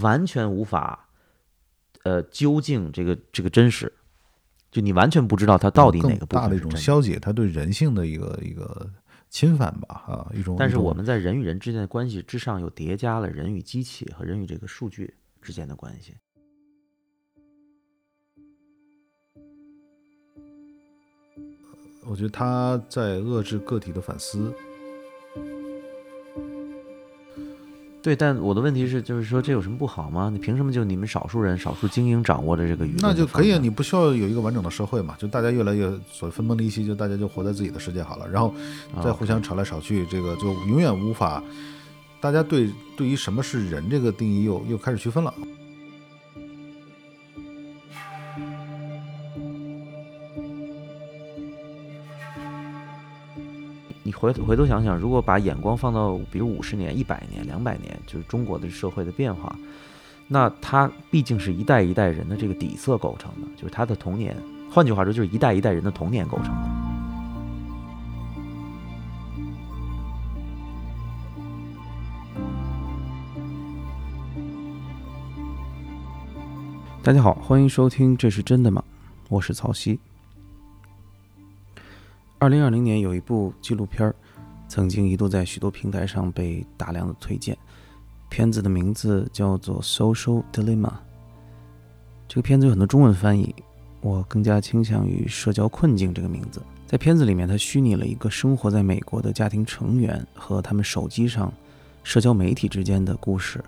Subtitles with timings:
[0.00, 1.08] 完全无法
[2.04, 3.92] 呃究竟这个这个真实，
[4.70, 6.70] 就你完全不知道它到底哪个部大的一种。
[6.76, 8.90] 消解它对人性的一个一个
[9.28, 10.56] 侵犯吧，啊，一种。
[10.58, 16.14] 但是我们在人与人之间的关系之上，又叠加了人与机器和人与这个数据之间的关系。
[22.04, 24.52] 我觉得他在遏制个体的反思，
[28.02, 30.28] 对，但我的问题是，就是说这有什么不好吗？
[30.32, 32.98] 你凭什么就你们少数人、少数精英掌握着这个舆论？
[33.00, 35.14] 那就可以啊，你不需要有一个完整的社会嘛？
[35.16, 38.52] 就大家越来越所谓分崩离析，就大家就活在自己的世界好了，然后
[39.04, 41.40] 再互相吵来吵去，这个就永远无法，
[42.20, 45.32] 大家对对于什么是人这个定义又又开始区分了。
[54.12, 59.56] 你回回头想想，如果把眼光放到比如五十年、一百年、两百年，就是中国的社会的变化，
[60.28, 64.36] 那它毕竟是一代一代人的这个底色构成的，就是他的童年。
[64.70, 66.68] 换句话说，就是一代一代人的童年构成的。
[77.02, 78.84] 大家好，欢迎收听《这是真的吗》，
[79.30, 79.98] 我是曹曦。
[82.42, 84.12] 二零二零年有一部纪录片，
[84.66, 87.56] 曾经一度在许多平台上被大量的推荐。
[88.28, 90.88] 片子的名字叫做《Social Dilemma》。
[92.26, 93.54] 这个片子有很多中文翻译，
[94.00, 96.60] 我更加倾向于“社交困境”这个名字。
[96.84, 101.54] 在片子里面，它虚拟了一个生活在美国的家庭成员和他们手机上
[102.02, 103.64] 社交媒体之间的故事。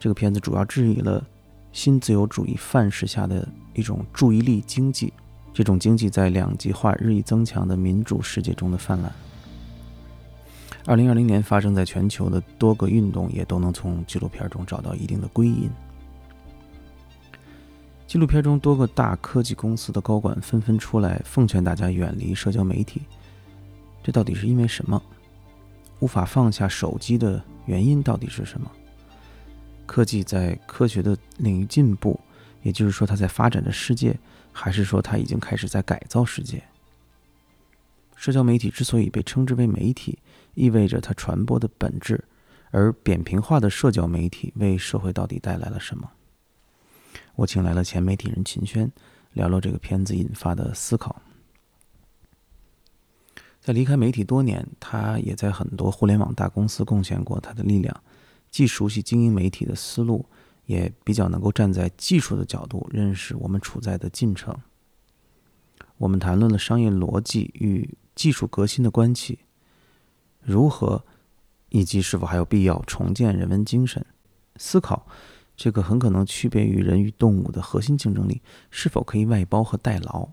[0.00, 1.22] 这个片子主要质疑了
[1.70, 5.12] 新自由主义范式下的一种注意力经济。
[5.52, 9.12] 这种经济在两极化日益增强的民主世界中的泛滥。
[10.84, 15.70] 二零二零年发生在全球的多个运动也都能从纪录片中找到一定的归因。
[18.06, 23.02] 纪录片中多个大科技公司的高管纷纷出来奉劝大家远离社交媒体，
[24.02, 25.00] 这到底是因为什么？
[26.00, 28.70] 无法放下手机的原因到底是什么？
[29.86, 32.18] 科技在科学的领域进步，
[32.62, 34.18] 也就是说它在发展着世界。
[34.52, 36.62] 还是说它已经开始在改造世界？
[38.14, 40.18] 社交媒体之所以被称之为媒体，
[40.54, 42.24] 意味着它传播的本质，
[42.70, 46.10] 而扁平化的社交媒体为社会到底带来了什么？
[47.34, 48.92] 我请来了前媒体人秦轩，
[49.32, 51.20] 聊聊这个片子引发的思考。
[53.60, 58.02] 在离开媒体多年，他也在很多互联网大公司贡献过他的力量，
[58.50, 60.26] 既熟悉经营媒体的思路。
[60.72, 64.56] 也比较能够站在技术的角度认识我们处在的进程。
[65.98, 69.38] 我们谈论了商业逻辑与技术革新的关系，
[70.40, 71.04] 如何
[71.68, 74.04] 以及是否还有必要重建人文精神，
[74.56, 75.06] 思考
[75.56, 78.40] 这个很可能区别于人与动物的核心竞争力
[78.70, 80.26] 是否可以外包和代劳，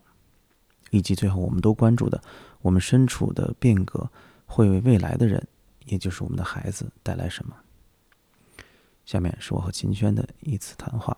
[0.89, 2.21] 以及最后我们都关注的
[2.61, 4.09] 我们身处的变革
[4.45, 5.45] 会为未来的人，
[5.85, 7.55] 也就是我们的孩子带来什么。
[9.09, 11.17] 下面是我和秦轩的一次谈话。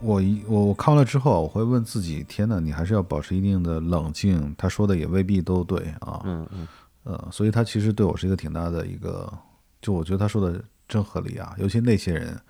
[0.00, 4.54] 我一我我看完了之后，我会问自己：天呐，你还是要保持一定的冷静。
[4.56, 6.22] 他说的也未必都对啊。
[6.24, 6.68] 嗯嗯。
[7.02, 9.28] 呃，所以他其实对我是一个挺大的一个，
[9.82, 11.52] 就我觉得他说的真合理啊。
[11.58, 12.40] 尤其那些人，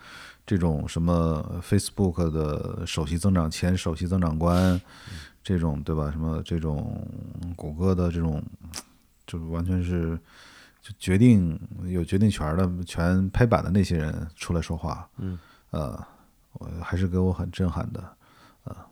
[0.51, 4.81] 这种什么 Facebook 的首席增长前首席增长官，
[5.45, 6.11] 这种对吧？
[6.11, 7.07] 什么这种
[7.55, 8.43] 谷歌的这种，
[9.29, 10.19] 就完全是
[10.83, 15.09] 就决定有决定权的全拍板的那些人出来说话。
[15.19, 15.39] 嗯。
[15.71, 16.05] 呃。
[16.55, 18.01] 我还是给我很震撼的，
[18.65, 18.85] 啊！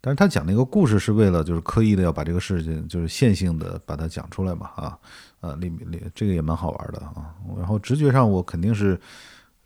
[0.00, 4.96] 但是他讲那个故事是为了就是刻意的要把这个事情就是线性的把它讲出来嘛，啊，
[5.40, 7.34] 呃，里里这个也蛮好玩的啊。
[7.58, 8.98] 然后直觉上我肯定是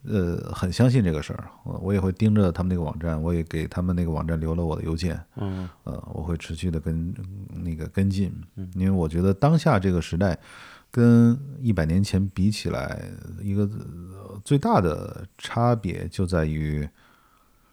[0.05, 7.15] 呃很相信这个事儿，我我也会盯着他们那个网站，我也给他们那个网站留了我的邮件，嗯，呃，我会持续的跟
[7.63, 8.33] 那个跟进，
[8.75, 10.39] 因为我觉得当下这个时代。
[10.93, 13.01] 跟一百年前比起来，
[13.41, 13.71] 一个
[14.45, 16.85] 最大的差别就在于，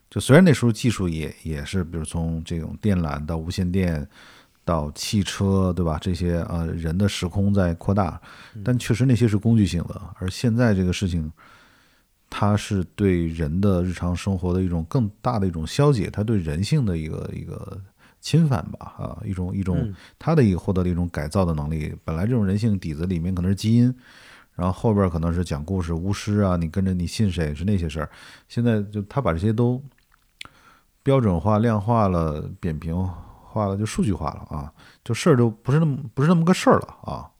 [0.08, 4.08] 就虽然那时候技术也也是，比如从这种电缆到无线电
[4.64, 5.98] 到汽车，对吧？
[6.00, 8.22] 这些呃人的时空在扩大，
[8.64, 10.00] 但确实那些是工具性的。
[10.20, 11.28] 而现在这个事情，
[12.30, 17.80] 它是对人的日常生活的一种更大的一种消解，它对人性的一个一个。
[18.20, 21.94] 侵犯吧，啊，一种一种它的一个获得的一种改造的能力。
[22.04, 23.94] 本来这种人性底子里面可能是基因，
[24.56, 28.10] 然后后边可能是讲故事、巫师啊，你跟着你信谁是那些事儿。
[28.48, 29.80] 现在就他把这些都
[31.04, 32.92] 标准化、量化了、扁平
[33.44, 34.72] 化了，就数据化了啊，
[35.04, 37.30] 就事儿就不是那么不是那么个事儿了啊。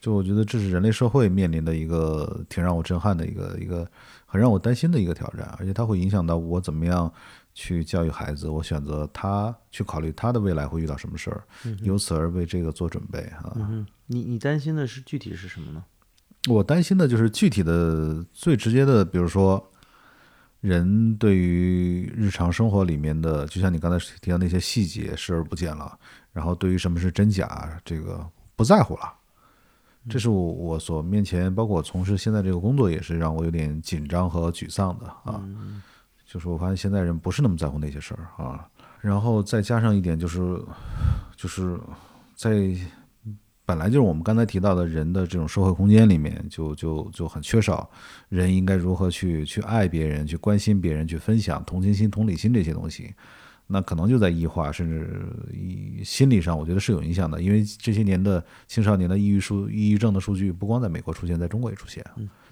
[0.00, 3.88] 就我觉得这是人类社会面临的一个挺让我震撼的一个一个
[4.26, 7.12] 很让我担心的一个挑战，而且它会影响到我怎么样
[7.52, 11.42] 去教育孩子，我选择他去考虑他的未来会遇到什么事儿，
[11.82, 13.52] 由此而为这个做准备啊。
[13.56, 15.84] 嗯，你你担心的是具体是什么呢？
[16.48, 19.72] 我担心的就是具体的最直接的，比如说
[20.60, 25.98] 人对于日常生活里面的，就像你刚才提到那些细节视而不见了，
[26.32, 28.24] 然后对于什么是真假这个
[28.54, 29.12] 不在乎了。
[30.08, 35.42] 这是我我所面前，包括我从事现在这个工作，也是让我有点紧张和沮丧的啊。
[36.26, 38.68] 就是我发现现在人不是那么在乎那些事儿啊。
[39.00, 40.60] 然后再加上一点，就是
[41.36, 41.78] 就是
[42.34, 42.74] 在
[43.64, 47.88] 本来就是我们刚才提到的人的这种社会空间里面，就就就很缺少
[48.28, 53.14] 人应该如何去去爱别人、去关心别人、去分享同情心、同理心这些东西。
[53.70, 57.40] 那可能就在异化，甚至以心理上，我觉得是有影响的。
[57.40, 62.02] 因为这些年的青少年的抑郁数、抑郁症的数据，不光在美国出现，在中国也出现，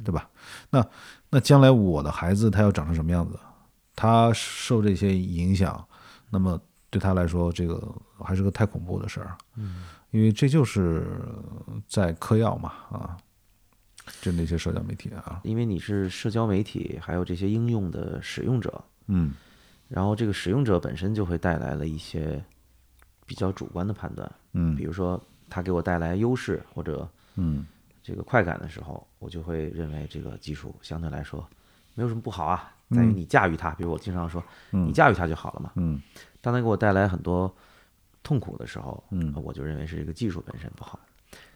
[0.04, 0.28] 对吧？
[0.68, 0.86] 那
[1.30, 3.38] 那将来我的孩子他要长成什么样子？
[3.94, 5.82] 他受这些影响，
[6.28, 6.60] 那么
[6.90, 7.82] 对他来说，这个
[8.18, 9.34] 还是个太恐怖的事儿。
[9.56, 11.06] 嗯，因为这就是
[11.88, 13.16] 在嗑药嘛，啊，
[14.20, 15.40] 就那些社交媒体啊。
[15.44, 19.32] 因为你是社交媒体还有这些应用的使用者，嗯。
[19.88, 22.42] 然后这个使用者本身就会带来了一些
[23.24, 27.66] 比较主观的判断，嗯，比如说他给我带来优势或者嗯
[28.02, 31.46] 这个快感的时候，我就会认为这个技术相对来说
[31.94, 33.70] 没有什么不好啊，在于你驾驭它。
[33.70, 35.72] 比如我经常说，你驾驭它就好了嘛。
[35.76, 36.00] 嗯，
[36.40, 37.52] 当它给我带来很多
[38.22, 40.98] 痛苦的时候，嗯，我就认为是这个技术本身不好。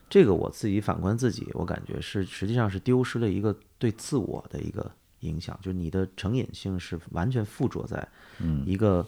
[0.09, 4.91] 这个我自己反观自己，我感觉是实际上是丢失了一个对自我的一个。
[5.21, 8.07] 影响就是你的成瘾性是完全附着在
[8.65, 9.07] 一个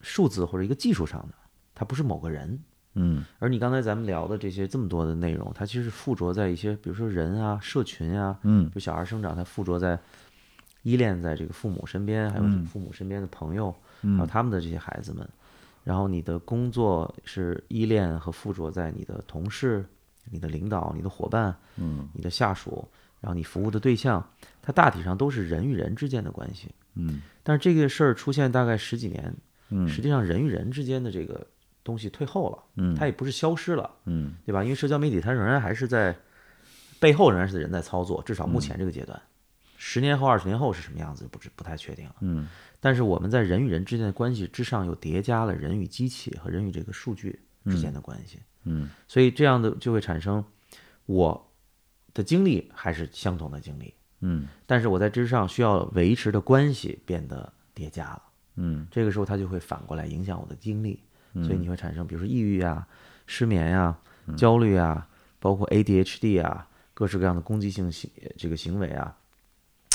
[0.00, 1.34] 数字或者一个技术上的，
[1.74, 2.58] 它不是某个人。
[2.94, 9.98] 嗯，而你刚才咱们聊的这些这么多的内容，它其实是附着在一些，比如说人啊、社群啊，嗯，就小孩生长，它附着在
[10.82, 15.26] 依恋在这个父母身边，还有父母身边的朋友，还有他们的这些孩子们。
[15.84, 19.84] 然后你的工作是依恋和附着在你的同事、
[20.30, 22.86] 你的领导、你的伙伴，嗯，你的下属。
[23.22, 24.28] 然后你服务的对象，
[24.60, 29.32] 它大体上都是人与人之间的关系，嗯，但是这个事儿出现大概十几年，
[29.70, 31.46] 嗯，实际上人与人之间的这个
[31.84, 34.64] 东西退后了，嗯，它也不是消失了，嗯，对吧？
[34.64, 36.16] 因为社交媒体它仍然还是在
[36.98, 39.22] 背后仍然是人在操作，至少目前这个阶段，
[39.76, 42.48] 十年后、二十年后是什么样子，不知不太确定了，嗯，
[42.80, 50.44] 但是我们在人与人之间的关系之上，又叠加了人与机器和人与这个数据之间的关系，嗯，所以这样的就会产生
[51.06, 51.48] 我。
[52.14, 58.22] 的经历还是相同的经历，嗯，但是我在之上需要维持的关系变得叠加了，
[58.56, 61.02] 嗯，这个时候它就会反过来影响我的精力，
[61.34, 62.86] 所以你会产生比如说抑郁啊、
[63.26, 63.96] 失眠呀、
[64.36, 69.16] 焦虑啊，包括 ADHD 啊，各式各样的攻击性行这个行为啊，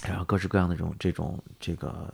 [0.08, 2.14] 然后各式各样的这种这种这个，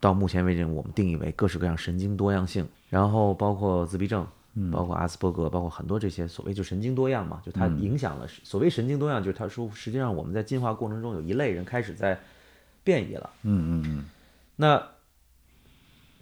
[0.00, 4.26] 到目前为止我们定义为各式各样神经多样性，然后包括自闭症。
[4.70, 12.20] 包括阿斯伯格，包括很多这些所谓就神经多样嘛，就它影响了所谓神经多样，就是他说实际上我们在进化过程中有一类人开始在
[12.82, 13.30] 变异了。
[13.42, 14.04] 嗯嗯嗯。
[14.56, 14.80] 那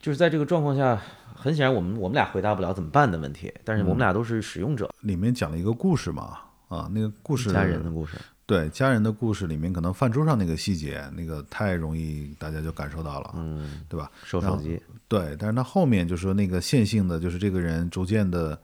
[0.01, 1.01] 就是在这个状况下，
[1.35, 4.91] 很显然我们我们俩回答不了怎么办的问题，但是我们俩都是使用者。
[5.01, 8.17] 里面讲了一个故事嘛，啊，那个故事家人的故事。
[8.45, 14.11] 对家人的故事里面，可能饭桌上那个细节，那个太容易大家就感受到了，嗯，对吧？
[14.25, 14.81] 收手机。
[15.09, 18.59] 对，但是他后面就说那个线性的，就是这个人逐渐的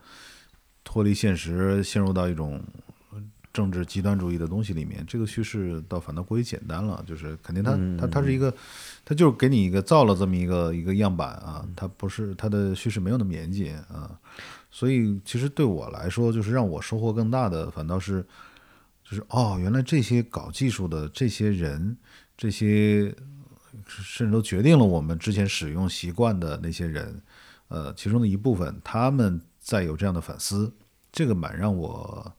[0.82, 2.60] 脱离现实，陷入到一种
[3.52, 5.04] 政治极端主义的东西里面。
[5.06, 8.52] 这个叙事倒反倒过于简单了，就是肯定他他他是一个，
[9.04, 14.18] 他就是给你一个造了这么一个一个样板啊，他不是他的叙事没有那么严谨啊。
[14.70, 18.24] 所以其实对我来说，就是让我收获更大的，反倒是
[19.08, 21.96] 就是哦，原来这些搞技术的这些人，
[22.36, 23.14] 这些。
[23.86, 27.22] 甚至都决定了我们之前使用习惯的那些人，
[27.68, 30.70] 呃，其中的一部分，他们在有这样的反思，
[31.10, 32.30] 这个蛮让我，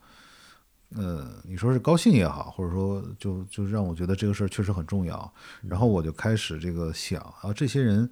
[0.95, 5.33] 呃，你说是高兴也好，或者说就就让我觉得这个事儿确实很重要。
[5.61, 8.07] 然后我就开始这个想啊，这些人，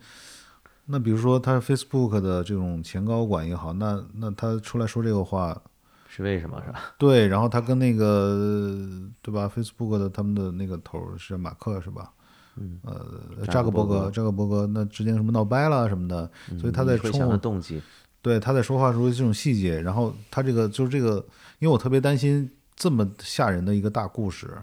[0.85, 5.61] 那比如说他 Facebook 的这种前高管也好，那那他出来说这个话
[6.07, 6.79] 是为什么是吧？
[6.97, 8.75] 对，然后他跟那个
[9.21, 12.11] 对吧，Facebook 的他们的那个头是马克是吧？
[12.59, 16.27] 嗯，呃，扎克伯格，扎克伯格，那之间什么闹掰了什么的，
[16.59, 17.79] 所以他在冲的动机，
[18.19, 21.23] 对，他在说话时候这种细节，然后他这个就是这个，
[21.59, 24.57] 因为我特别担心这么吓人的一个大故事，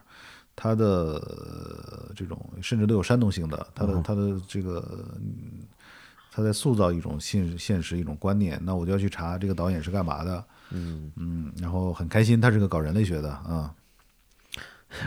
[0.57, 5.07] 他的这种甚至都有煽动性的，他的他的这个，
[6.35, 13.73] 他在塑造一种现现实一种观念，那我就要去查这个导演是干嘛的，嗯嗯，然后很开心，他是个搞人类学的啊。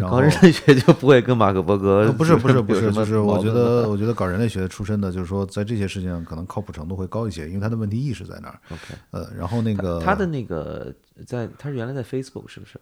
[0.01, 8.59] 搞人类学就不会跟马可伯格不是不是不是，就是我觉得我觉得搞人类学出身的，就是说在这些事情上可能靠谱程度会高一些，因为他的问题意识在那儿。
[8.69, 10.93] OK，呃，然后那个他的那个
[11.25, 12.79] 在他是原来在 Facebook 是不是？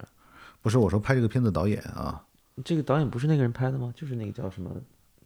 [0.62, 2.20] 不是我说拍这个片子导演啊，
[2.64, 3.92] 这个导演不是那个人拍的吗？
[3.94, 4.70] 就是那个叫什么？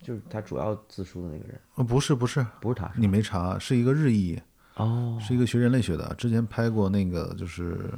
[0.03, 4.41] 就是他主要自述的那个人，呃不是不是，不是他是你没查，是一个日裔，
[4.77, 7.91] 哦，是一个学人类学的，之前拍过那个就是。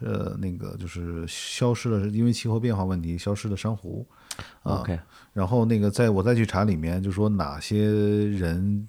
[0.00, 4.06] 呃，那个就是消失了，是因为气候变化问题消失的珊瑚
[4.62, 4.80] 啊。
[4.82, 5.00] OK，
[5.32, 7.88] 然后那个在我再去查里面，就说哪些
[8.26, 8.86] 人，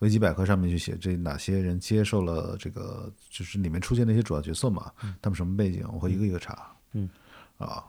[0.00, 4.90] 维基百科上面去写这哪些人接受了这个，就是里面出现那些主要角色嘛，
[5.22, 6.72] 他们什么背景，我会一个一个查。
[6.94, 7.08] 嗯，
[7.56, 7.84] 啊，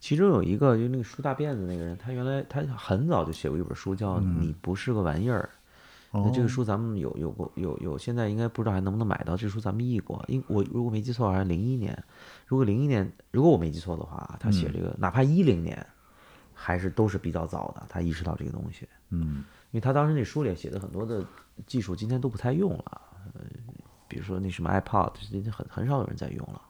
[0.00, 5.48] 其中有一个就那个梳大辫子那个人，他原来他很早就写过一本书，叫《嗯你不是个玩意儿》。
[6.10, 9.36] 那哦这个书咱们有有过有有，现在应该不知道还能不能买到。
[9.36, 12.02] 这书咱们译过，因我如果没记错，好像零一年。
[12.46, 15.86] 如果零一年，如果我没记错的话，他写这个，哪怕一零年，
[16.54, 17.84] 还是都是比较早的。
[17.90, 21.22] 他意识到这个东西，嗯因为他当时那书里写的很多的
[21.66, 23.02] 技术，今天都不太用了。
[23.34, 23.42] 呃，
[24.08, 26.62] 比如说那什么 iPod，今天很很少有人在用了。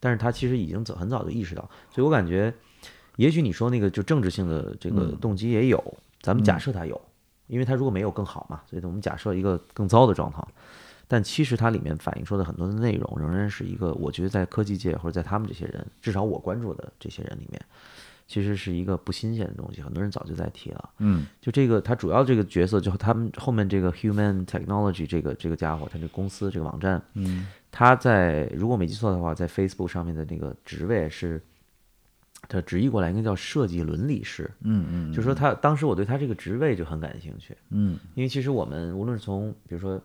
[0.00, 2.52] 但是他其实已经早很早就意识到，所以我感觉，
[3.16, 5.82] 也许你说那个就政治性的这个动机也有，
[6.20, 7.00] 咱们假设他有，
[7.46, 10.46] 因为他如果没有更好嘛，所以我们假设一个更糟的状况。
[11.08, 17.64] 但其实它里面反映出的很多的内容，仍然是一个我觉得在科技界或者在他们这些人，至少我关注的这些人里面，
[18.26, 20.90] 其实是一个不新鲜的东西，很多人早就在提了。
[20.98, 27.46] 嗯就这个，他主要这个角色，就他们后面这个 Human Technology 这个这个家伙，他这公司这个网站，嗯
[27.78, 31.38] 他在如果没记错的话，在 Facebook 上面的那个职位是，
[32.48, 34.50] 他直译过来应该叫设计伦理师。
[34.62, 40.00] 嗯嗯，就说他当时我对他这个职位就很感兴趣，嗯因为其实我们无论是从比如说，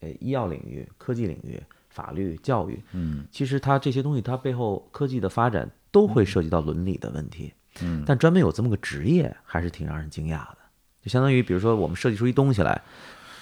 [0.00, 1.58] 呃，医药领域、科技领域、
[1.88, 7.50] 法律、教育，嗯其实它这些东西，它背后科技的发展都会涉及到伦理的问题。
[7.80, 10.58] 嗯，但专门有这么个职业，还是挺让人惊讶的。
[11.00, 12.78] 就相当于，比如说我们设计出一东西来，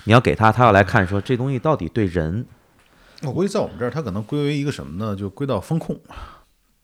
[0.04, 2.46] 你要给他，他要来看说这东西到底对人，
[3.24, 5.14] 我估计在我们这儿，它可能归为一个什么呢？
[5.16, 5.98] 就归到风控。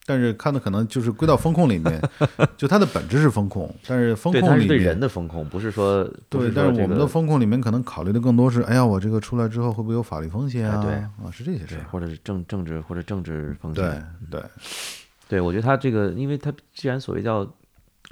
[0.07, 2.01] 但是看的可能就是归到风控里面，
[2.57, 10.81] 就它的本质是风控，但是风，控对人的风控，不是说不对，是但是我们的风控里面可能考虑的更多是，哎呀，我这个出来之后会不会有法律风险啊？
[10.81, 11.85] 哎对啊，是这些事儿。
[11.93, 14.07] 或者是政政治或者政治风对险。
[14.29, 14.43] 对，
[15.29, 17.47] 对，我觉得他这个，因为他既然所谓叫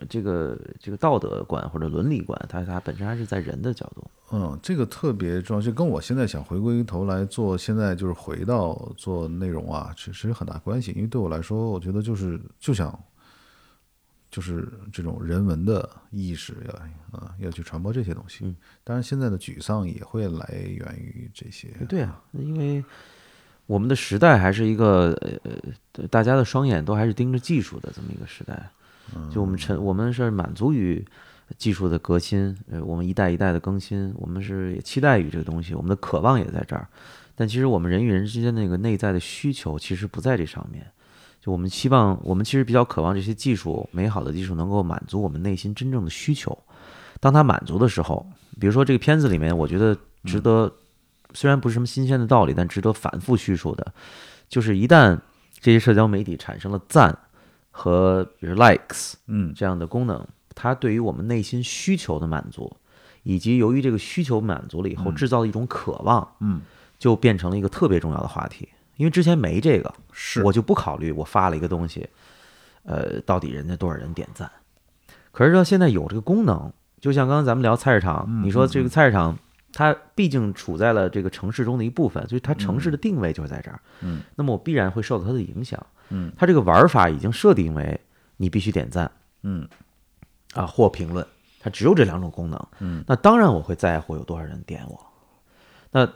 [0.09, 4.05] 这个这个道德观或者伦理观，它它本身还是在人的角度。
[4.31, 10.93] 嗯，这个特别重要，就跟我现在想回归头来做，现在就是回到做内容啊，其实有很大关系。
[10.93, 12.97] 因为对我来说，我觉得就是就想，
[14.31, 18.45] 就是这种人文的意识要啊要去传播这些东西。
[18.45, 18.55] 嗯，
[18.85, 21.69] 当然现在的沮丧也会来源于这些。
[21.89, 22.85] 对啊，因为
[23.65, 28.71] 我们的时代还是一个呃，大家的双眼都还是盯着技术的这么一个时代。
[29.33, 31.05] 就我们成，我们是满足于
[31.57, 36.87] 技术的革新，呃，我们一代一代的更新，我们是也期待于这个东西，我们的渴望也在这儿。
[37.35, 40.87] 但其实我们人与人之间那个内在的需求其实不在这上面。
[41.41, 46.57] 就我们希望，我们其实比较渴望这些技术，美好的技术能够满足我们内心真正的需求。
[47.21, 48.27] 当它满足的时候，
[48.61, 50.71] 比如说这个片子里面，我觉得值得，
[51.33, 53.95] 虽然不是什么新鲜的道理，但值得反复叙述的，
[54.49, 55.17] 就是一旦
[55.61, 57.17] 这些社交媒体产生了赞
[57.79, 62.77] 和比如 likes 嗯这样的功能，它对于我们内心需求的满足，
[63.23, 66.61] 以及由于这个需求满足了以后制造的一种渴望，嗯，
[66.99, 68.69] 就变成了一个特别重要的话题。
[68.97, 72.09] 因为之前没这个，是我就不考虑我发了一个东西，
[72.83, 74.51] 呃，到底人家多少人点赞。
[75.31, 79.39] 可是到现在有这个功能，就像刚刚咱们聊菜市场，嗯你说这个菜市场，
[79.73, 83.79] 它毕竟处在了这个城市中的一部分，所以它城市的定位就是在这儿。
[84.01, 85.81] 嗯，那么我必然会受到它的影响。
[86.11, 88.01] 嗯，它这个玩法已经设定为
[88.37, 89.11] 你必须点赞。
[89.43, 89.69] 嗯。
[90.55, 91.27] 啊或评论，
[91.61, 92.67] 它只有这两种功能。
[92.79, 95.07] 嗯，那当然我会在乎有多少人点我。
[95.91, 96.09] 那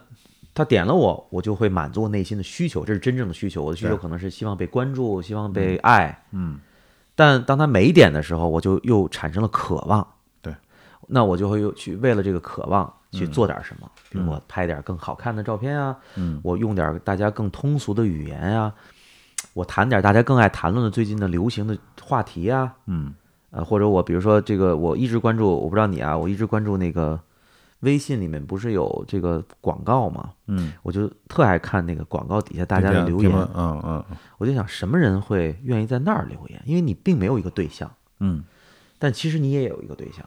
[0.55, 3.63] 他点了我，我就会满足我内心的需求，这是真正的需求。
[3.63, 6.25] 我的需求可能是希望被关注，希望被爱。
[6.31, 6.59] 嗯。
[7.15, 10.05] 但当他没点的时候，我就又产生了渴望。
[10.41, 10.55] 对，
[11.07, 16.41] 那我就会又去为了这个渴望去做点什么，比如我拍点更好看的照片啊，嗯。
[16.43, 18.73] 我用点大家更通俗的语言啊，
[19.53, 23.13] 我谈点大家更爱谈论的最近的流行的话题啊，嗯。
[23.55, 27.19] 呃，或者我比如说这个，我一直关注，我不知道你啊，我一直关注那个
[27.81, 30.31] 微信里面不是有这个广告吗？
[30.47, 33.31] 嗯，我就特爱看那个广告底下大家的留言。
[33.53, 34.03] 嗯嗯。
[34.39, 36.59] 我就想什么人会愿意在那儿留言？
[36.65, 37.91] 因为你并没有一个对象，
[38.21, 38.43] 嗯，
[38.97, 40.25] 但其实你也有一个对象，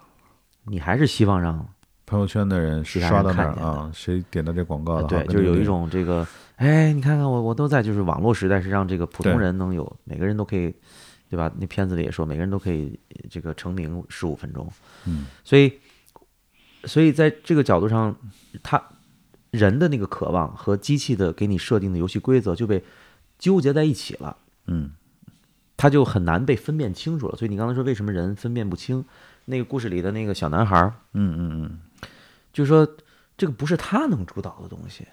[0.62, 1.68] 你还是希望让
[2.06, 10.72] 朋友圈的人刷到那儿啊，谁点到这广告了，对，就是有一种这个，哎，你看看我我都在，就是网络时代是让这个普通人能有每个人都可以，
[11.28, 11.50] 对吧？
[11.58, 12.98] 那片子里也说每个人都可以
[13.28, 14.70] 这个成名十五分钟，
[15.04, 15.72] 嗯，所以
[16.84, 18.14] 所以在这个角度上，
[18.62, 18.80] 他
[19.50, 22.84] 人的那个渴望和机器的给你设定的游戏规则就被
[23.38, 24.36] 纠结在一起了。
[24.66, 24.92] 嗯
[25.76, 27.36] 他就很难被分辨清楚了。
[27.36, 29.04] 所以你刚才说为什么人分辨不清？
[29.44, 31.78] 那个故事里的那个小男孩儿，嗯嗯嗯，
[32.56, 32.88] 就是说
[33.36, 35.06] 这个不是他能主导的东西。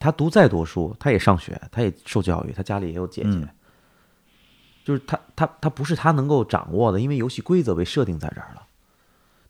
[0.00, 3.48] 他读再多书，他也上学，他也受教育，他家里也有姐姐，嗯
[4.82, 8.66] 就是他他他不是他能够掌握的，因为游戏规则被设定在这儿了。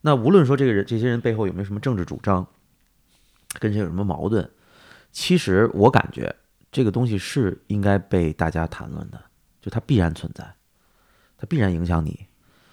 [0.03, 2.47] 那无论说这个人这些人背后有没有什么政治主张，
[3.59, 4.51] 跟谁有什么矛盾，
[5.11, 6.37] 其实我感觉
[6.71, 9.19] 这个东西是应该被大家谈论的，
[9.63, 10.55] 就它必然存在，
[11.39, 12.27] 它必然影响你。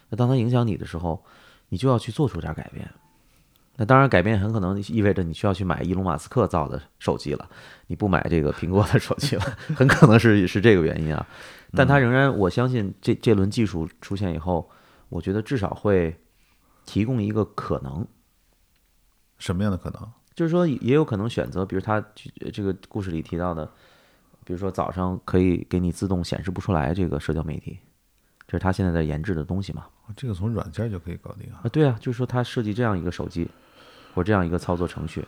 [0.09, 1.23] 那当它影响你的时候，
[1.69, 2.91] 你就要去做出点改变。
[3.81, 7.49] 那当然，改变很可能意味着你需要去买伊隆马斯克造的手机了，
[7.87, 9.41] 你不买这个苹果的手机了，
[9.73, 11.25] 很可能是是这个原因啊。
[11.71, 14.69] 但它仍然，我相信这这轮技术出现以后，
[15.07, 16.13] 我觉得至少会
[16.85, 18.05] 提供一个可能，
[19.37, 20.11] 什么样的可能？
[20.35, 22.03] 就是说也有可能选择，比如他
[22.51, 23.65] 这个故事里提到的，
[24.43, 27.79] 比如说早上可以给你自动显示不出来这个社交媒体，
[28.45, 29.85] 这是他现在在研制的东西嘛？
[30.17, 31.61] 这个从软件就可以搞定啊。
[31.63, 33.47] 啊，对啊，就是说他设计这样一个手机
[34.19, 35.25] 或这样一个操作程序，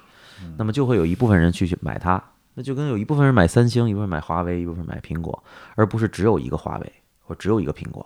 [0.58, 2.22] 那么就会有一部分人去去买它，
[2.56, 5.42] 那就跟有一部分人买三星，一部分买华为，一部分买苹果，
[5.76, 8.06] 而不是只有一个华为或只有一个苹果。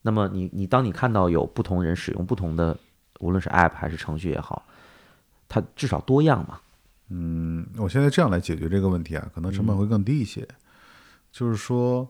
[0.00, 2.74] 那么你你当你看到有不同人使用不同的，
[3.20, 4.64] 无论是 App 还是程序也好，
[5.46, 6.58] 它至少多样嘛。
[7.10, 10.48] 嗯，我现在这样来解决这个问题啊，可能成本会更低一些。
[11.30, 12.08] 就是说，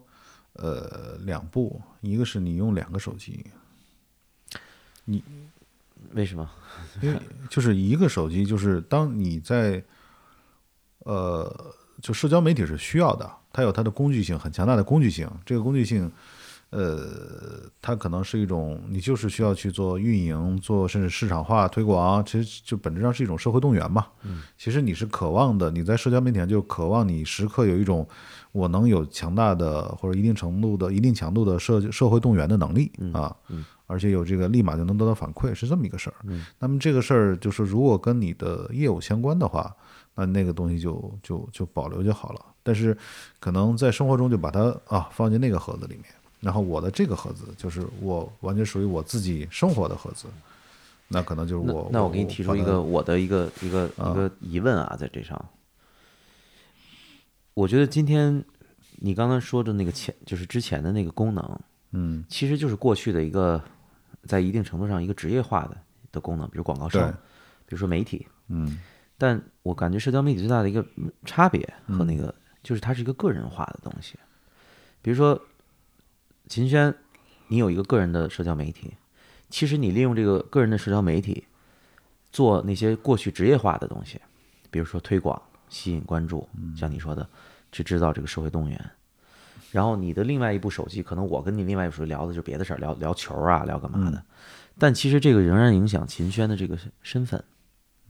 [0.52, 3.44] 呃，两步，一个是你用两个手机，
[6.12, 6.48] 为什么？
[7.00, 9.82] 因为就是一个手机，就是当你在，
[11.00, 15.28] 呃，就社交媒体是需要的，它有它的工具性，很强大的工具性。
[15.44, 16.10] 这个工具性，
[16.70, 24.06] 呃，它可能是一种你就是需要去做运营，做甚至市场化推广，其实就本质上是一种社会动员嘛。
[24.22, 28.08] 嗯，其实你是渴望的，你在社交媒体上就渴望你时刻有一种
[28.52, 33.34] 我能有强大的或者一定程度的、一定强度的社社会动员的能力啊。
[33.48, 36.14] 嗯而且有这个立马就能得到反馈，是这么一个事儿。
[36.60, 39.74] 那么这个事儿就是，如果跟你的业务相关的话，
[40.14, 42.44] 那那个东西就就就保留就好了。
[42.62, 42.96] 但是
[43.40, 46.04] 可能在生活中就把它啊放进那个盒子里面，
[46.40, 50.26] 然后我的这个盒子就是我完全属于我自己生活的盒子，
[51.08, 55.42] 那可能就是我那我给你提出一个我的一个一个啊一个疑问啊，在这上，
[57.54, 58.44] 我觉得今天
[58.96, 61.60] 你刚才说的那个前就是之前的那个功能，
[61.92, 63.62] 嗯其实就是过去的一个
[64.28, 65.76] 在一定程度上一个职业化的
[66.12, 67.10] 的功能，比如广告商，
[67.66, 68.24] 比如说媒体。
[68.48, 68.78] 嗯
[69.20, 70.86] 但我感觉社交媒体最大的一个
[71.24, 74.16] 差别和那个就是它是一个个人化的东西。
[75.02, 75.40] 比如说
[76.46, 76.94] 秦轩，
[77.48, 78.94] 你有一个个人的社交媒体，
[79.50, 81.44] 其实你利用这个个人的社交媒体
[82.30, 84.20] 做那些过去职业化的东西，
[84.70, 87.28] 比如说推广、吸引关注，像你说的，
[87.72, 88.90] 去制造这个社会动员。
[89.70, 94.22] 然后你的另外一部手机，可能我跟你另外一部手机聊的就是别的事儿，聊聊球啊，聊干嘛的。
[94.78, 97.42] 但其实这个仍然影响秦轩的这个身份，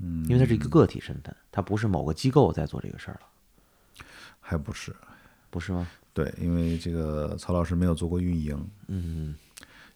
[0.01, 4.05] 嗯，因为他是一个个体身份，他不是某个机构在做这个事儿了，
[4.41, 4.95] 还不是
[5.51, 5.89] 不是吗？
[6.13, 9.35] 对，因为这个曹老师没有做过运营，嗯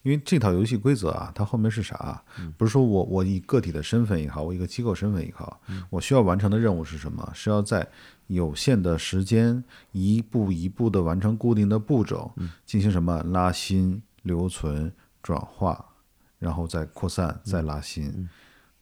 [0.02, 2.20] 因为这套游戏规则啊，它后面是啥？
[2.58, 7.30] 不是说我我以个体的身份也好，我一个机构身份也好，我需要完成的任务是什么？
[7.34, 7.86] 是要在
[8.32, 12.32] 有限的时间，一步一步的完成固定的步骤，
[12.64, 14.92] 进行什么拉新、留存、
[15.22, 15.84] 转化，
[16.38, 18.28] 然后再扩散、再拉新。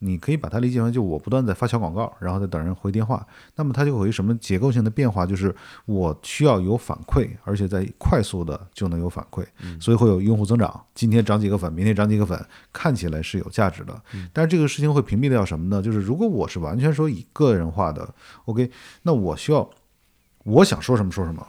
[0.03, 9.45] 你可以把它理解为，就我不断在发小广告，然后再等人回电话，那么它就会有什么结构性的变化，就是我需要有反馈，而且在快速的就能有反馈，
[9.79, 10.85] 所以会有用户增长。
[10.95, 14.03] 今天涨几个粉，明天涨几个粉，看起来是有价值的。
[14.33, 15.83] 但是这个事情会屏蔽掉什么呢？
[15.83, 18.15] 就是如果我是完全说以个人化的
[18.47, 18.71] ，OK，
[19.03, 19.69] 那我需要
[20.45, 21.47] 我想说什么说什么，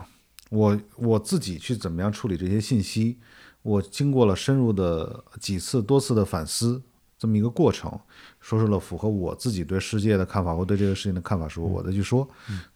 [0.49, 3.17] 我我自己去怎么样处理这些信息，
[3.61, 6.81] 我经过了深入的几次、多次的反思。
[7.21, 7.91] 这么一个过程，
[8.39, 12.27] 说出了符合我自己对世界的看法或对这个事情的看法时候，我再去说，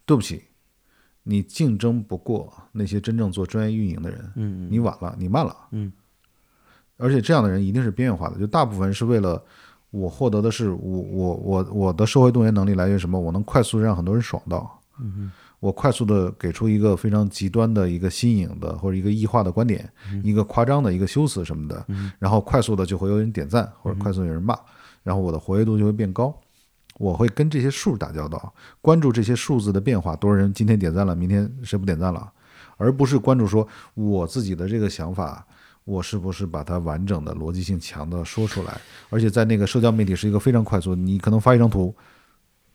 [0.06, 0.44] 对不起，
[1.24, 5.92] 你竞争不过那些真正做专业运营的人，嗯你晚了，你慢了，嗯，
[6.98, 9.44] 而且这样的人一定是边缘化的，就大部分是为了
[9.90, 13.20] 我获得的是我我我我的社会动员能力来源于什么？
[13.20, 15.32] 我能快速让很多人爽到，嗯
[15.66, 19.92] 我快速的给出一个非常极端的一个新颖的或者一个异化的观点，
[20.24, 21.84] 一个夸张的一个修辞什么的，
[22.20, 24.56] 然后快速的就会有人点赞或者快速有人骂，
[25.02, 26.32] 然后我的活跃度就会变高。
[27.00, 32.32] 我会跟这些数打交道，关注这些数字的变化，多少人今天点赞了，明天谁不点赞了，
[32.78, 35.44] 而不是关注说我自己的这个想法，
[35.84, 38.80] 我是不是把它完整的、逻辑性强的说出来。
[39.10, 41.94] 而且在那个社交媒体是一个非常快速，你可能发一张图，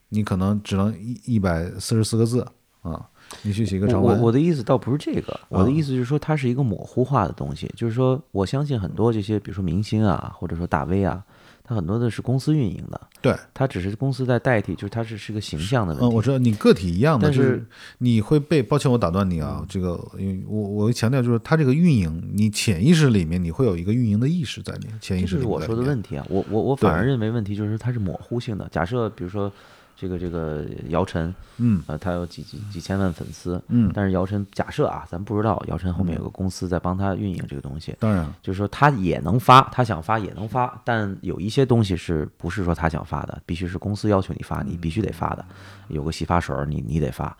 [0.08, 2.44] 你可能只能一一百四十四个字
[2.82, 3.04] 啊，
[3.42, 4.18] 你去写一个长文。
[4.18, 11.24] 我我的意思倒不是这个，我的意思就是说它是一个模糊化的东西，就是说我相信很多这些，比如说明星啊，或者说大 V 啊。
[11.62, 16.04] 它很多的是公司运营的，对，它只是公司在代替，就是它是是个形象的问题。
[16.04, 17.64] 嗯，我知道你个体一样的，但是
[17.98, 25.58] 你会被，抱歉我打断你啊，这个因为我我强调就是它这个运营，你潜意识里面你会有一个运营的意识在里面，潜意识里面。
[25.58, 28.68] 这是我说的问题啊，我我我反而认为问题就是它是模糊性的。
[28.72, 29.52] 假设比如说。
[30.00, 45.44] 这个这个姚晨，嗯，呃，他有几几几千万粉丝，嗯，但是姚晨假设啊，咱不知道姚晨后面有个公司在帮他运营这个东西，当然，就是说他也能发，他想发也能发，但有一些东西是不是说他想发的，必须是公司要求你发，你必须得发的，
[45.88, 47.36] 有个洗发水你你得发，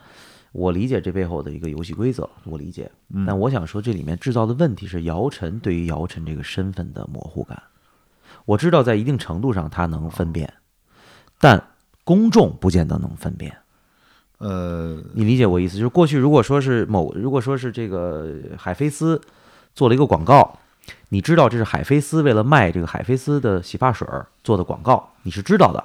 [0.53, 2.90] 我理解这背后的一个游戏规则，我理解，
[3.27, 7.62] 但我想说这里面制造的问题是姚晨对于姚晨这个身份的模糊感，
[8.44, 10.53] 我知道在一定程度上他能分辨，
[11.38, 11.69] 但。
[12.11, 13.57] 公众不见得能分辨，
[14.38, 15.77] 呃，你理解我意思？
[15.77, 19.20] 就是过去如果说是某，如果说是这个海飞丝
[19.77, 20.59] 做了一个广告，
[21.11, 24.05] 你知道这是海飞丝为了卖这个海飞丝的洗发水
[24.42, 25.85] 做的广告，你是知道的。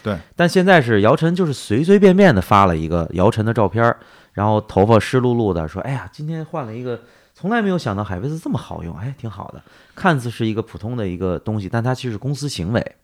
[0.00, 0.16] 对。
[0.36, 3.96] 但现在是姚晨就是随随便便的发了一个姚晨的照片，
[4.32, 7.00] 然后头发湿漉漉的，说：“哎呀，今天换了一个，
[7.34, 9.60] 从来没有想到海飞丝这么好用，哎，挺好的。”
[9.96, 12.94] 看似是一个普通的一个东西，但它其实是公司行为。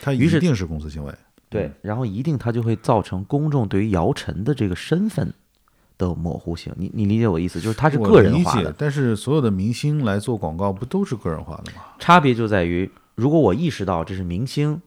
[0.00, 1.12] 它一定是公司行为。
[1.52, 5.32] 对，然后一定它就会造成公众对于姚晨的这个身份
[5.98, 6.72] 的模糊性。
[6.76, 7.60] 你你理解我意思？
[7.60, 8.74] 就是它是个人化的。
[8.76, 11.82] 但是所有的明星来做广告，不都是个人化的吗？
[11.98, 14.80] 差别就在于，如果我意识到这是明星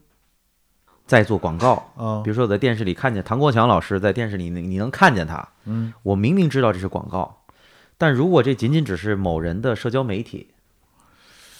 [1.06, 7.42] 在做广告啊，比如说我在电视里看见唐国强老师在电视里，你能看见他，嗯，我明明知道这是广告，
[7.96, 10.48] 但如果这仅仅只是某人的社交媒体，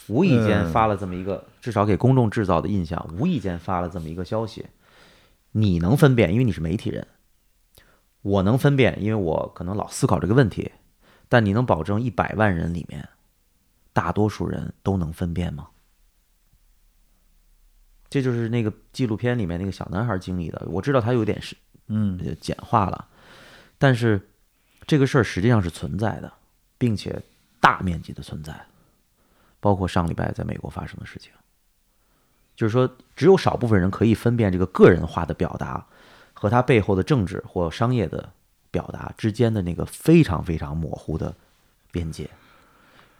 [0.09, 4.67] 无意间发了这么一个，至少给公众制造的印象，无意间发了这么一个消息。
[5.59, 7.03] 你能分辨，因为你是媒体人；
[8.21, 10.71] 我能分辨，因为我可能老思考这个问题。
[11.31, 13.09] 但你能保证一百万人里面，
[13.95, 15.69] 大多数人都能分辨吗？
[18.11, 20.63] 这就是那个纪录片里面那个小男孩经历的。
[20.69, 23.09] 我知道他有点是，嗯，简化了，
[23.79, 24.29] 但是
[24.87, 26.31] 这个事儿实际上是存在的，
[26.77, 27.19] 并且
[27.63, 28.55] 大面积的存在，
[29.59, 31.33] 包括上礼拜在美国发生的事情。
[32.57, 35.85] 就是说，只有少部分人可以分辨这个个人化的表达
[36.33, 38.31] 和他背后的政治或商业的
[38.71, 41.35] 表达之间的那个非常非常模糊的
[41.93, 42.31] 边界。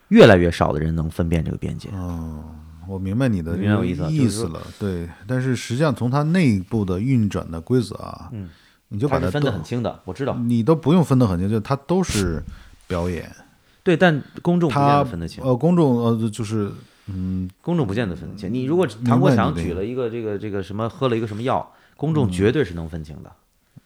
[0.09, 1.91] 越来越少的人能分辨这个边界。
[1.91, 2.45] 哦，
[2.89, 3.57] 我明白你的
[4.11, 4.63] 意思了。
[4.79, 8.49] 对，但是实际上从它内部的运转的规则啊，嗯，
[8.89, 10.01] 你就把它分得很清的。
[10.07, 12.43] 我知道，你都不用分得很清，就它都是
[12.87, 13.31] 表演。
[13.83, 15.45] 对，但公众不见得分得清。
[15.45, 16.73] 呃，公众呃就是。
[17.09, 18.53] 嗯，公众不见得分得清。
[18.53, 23.33] 你如果唐国强举了一个这个这个什么喝了一个什么药，公众绝对是能分清的。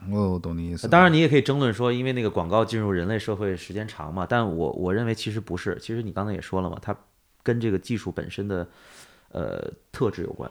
[0.09, 0.89] 我懂你意思。
[0.89, 4.27] 当然，你也可以争论说，因为那个广告进入人类社会时间长嘛。
[4.27, 5.77] 但我我认为其实不是。
[5.79, 6.97] 其实你刚才也说了嘛，它
[7.43, 8.67] 跟这个技术本身的
[9.33, 10.51] 呃特质有关。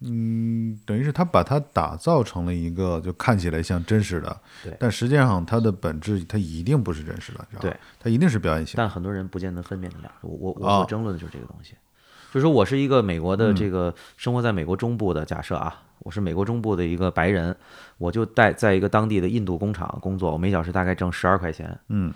[0.00, 7.68] 嗯，等于是他把它打造成了一个就看起来像真实的，对，但实际上它的本质它一定不是真实的，知道吧？
[7.70, 8.74] 对，它一定是表演性。
[8.76, 10.12] 但很多人不见得分辨得了。
[10.20, 11.72] 我我我争论的就是这个东西，
[12.30, 17.56] 就是说我是一个美国的这个生活在美国中部的假设啊，我是美国中部的一个白人，
[17.96, 22.12] 我就在在一个当地的印度工厂工作，我每小时大概挣十二块钱，嗯，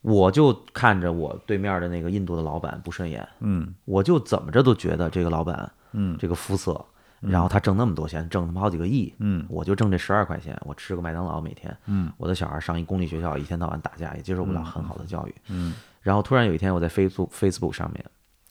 [0.00, 6.82] 我就看着我对面的那个印度的老板不顺眼，嗯，我就怎么着都觉得这个老板，嗯，这个肤色。
[7.22, 18.04] 然后他挣那么多钱，挣他妈好几个亿，嗯，我就挣这十二块钱，我吃个麦当劳每天，嗯，我的小孩上一公立学校，一天到晚打架，也接受不了很好的教育，嗯，然后突然有一天我在 Facebook Facebook 上面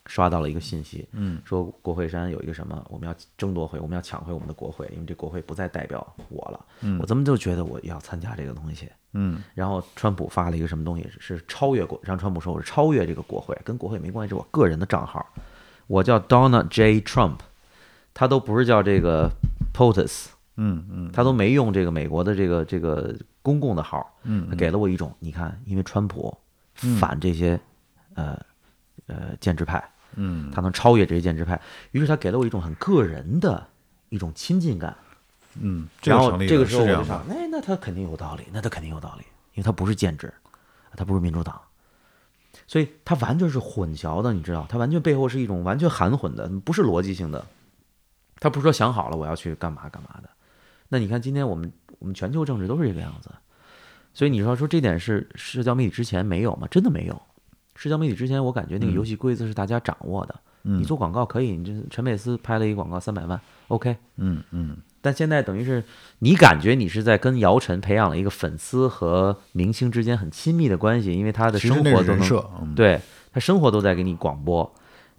[0.06, 15.24] 刷到了一个信息，嗯，说国会山有一个什么，我们要争夺回，我们要抢回我们的国会，因为这国会不再代表我了，嗯，我怎么就觉得我要参加这个东西，嗯，然后川普发了一个什么东西，是超越国，让川普说我是超越这个国会，跟国会没关系，是我个人的账号，
[15.88, 17.00] 我叫 Donald J.
[17.02, 17.36] Trump。
[18.14, 19.30] 他都不是叫这个
[19.74, 24.14] POTUS，嗯嗯，他都没用这个美国的这个这个公共的号，
[24.56, 26.36] 给了我一种，你看，因为川普
[27.00, 27.58] 反这些
[28.14, 28.38] 呃
[29.06, 29.82] 呃建制派，
[30.16, 31.60] 嗯，他能超越这些建制派，
[31.92, 33.66] 于是他给了我一种很个人的
[34.10, 34.94] 一种亲近感，
[35.58, 40.32] 嗯，然后这个时候我就想，哎，那他肯定有道理，那他肯定有道理，因为他不是建制，
[40.96, 41.58] 他不是民主党，
[42.66, 47.44] 所以他完全是混淆的，你知道，他完全背后是一种完全含混的，不是逻辑性的。
[48.42, 50.28] 他不是说想好了我要去干嘛干嘛的。
[50.88, 53.30] 那你看今天我们我们全球政治都是这个样子，
[54.12, 56.66] 所以你说说这点是社交媒体之前没有吗？
[56.68, 57.22] 真的没有。
[57.76, 60.34] 社交媒体之前，我感觉那个游戏规则是大家掌握的。
[60.62, 63.96] 你做广告可以，你这陈佩斯拍了一个广告三百万，OK。
[64.16, 65.82] 嗯嗯，但现在等于是
[66.18, 73.00] 你感觉你是在跟姚晨培养了一个粉丝和明星之间很亲密的关系，因为他的生活都能设，嗯，对
[73.32, 74.72] 他生活都在给你广播，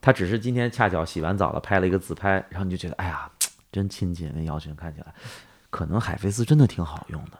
[0.03, 3.31] 他只是今天恰巧洗完澡了拍了一个自拍，然后你就觉得哎呀
[3.71, 5.07] 真亲切，那姚晨看起来
[5.69, 7.39] 可能海飞丝真的挺好用的。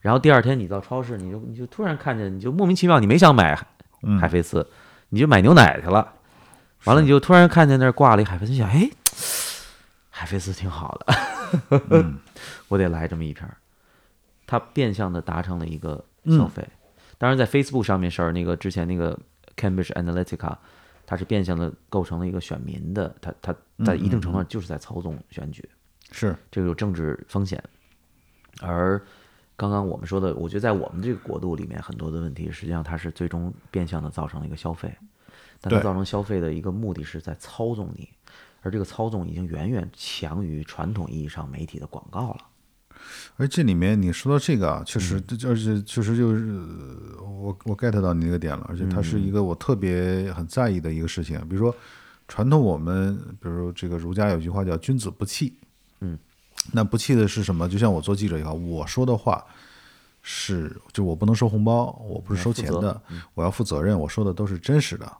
[0.00, 3.54] 然后第二天你到超市，你就你就突然看见，你就莫名其妙，你没想买
[4.02, 4.66] 嗯海飞丝，
[5.10, 6.14] 你就买牛奶去了。
[6.84, 8.88] 完了，你就突然看见那儿挂了一海飞丝，想，哎，
[10.08, 12.18] 海飞丝挺好的，嗯
[12.68, 13.54] 我得来这么一瓶儿。
[14.46, 16.66] 它变相的达成了一个消费。
[17.18, 19.18] 当然，在 Facebook 上面事儿，那个之前那个
[19.56, 20.56] Cambridge Analytica，
[21.10, 25.66] 它是变相的构成了一个选民的，它它在一定程度上就是在操纵选举，
[26.12, 26.36] 是。
[26.50, 27.64] 这个有政治风险。
[28.60, 29.02] 而
[29.56, 34.94] 刚刚我们说的，我觉得在我们这个国度里面，很多的问题，实际上它是最终变相的造成了一个消费，
[35.62, 38.10] 但它造成消费的一个目的是在操纵你，
[38.60, 42.44] 而这个操纵已经远远强于传统意义上媒体的广告了。
[43.36, 46.44] 而这里面你说到这个啊，确实，这而且确实就是
[47.18, 51.40] 呃我我 get 到你那个点了，而且它是一个我特别很在意的一个事情。
[51.48, 51.74] 比如说，
[52.26, 55.54] 传统我们，比如这个儒家有句话叫“君子不器”，
[56.00, 56.18] 嗯，
[56.72, 57.68] 那不器的是什么？
[57.68, 59.44] 就像我做记者也好，我说的话
[60.20, 63.00] 是，就我不能收红包，我不是收钱的，
[63.34, 65.10] 我要负责任，我说的都是真实的。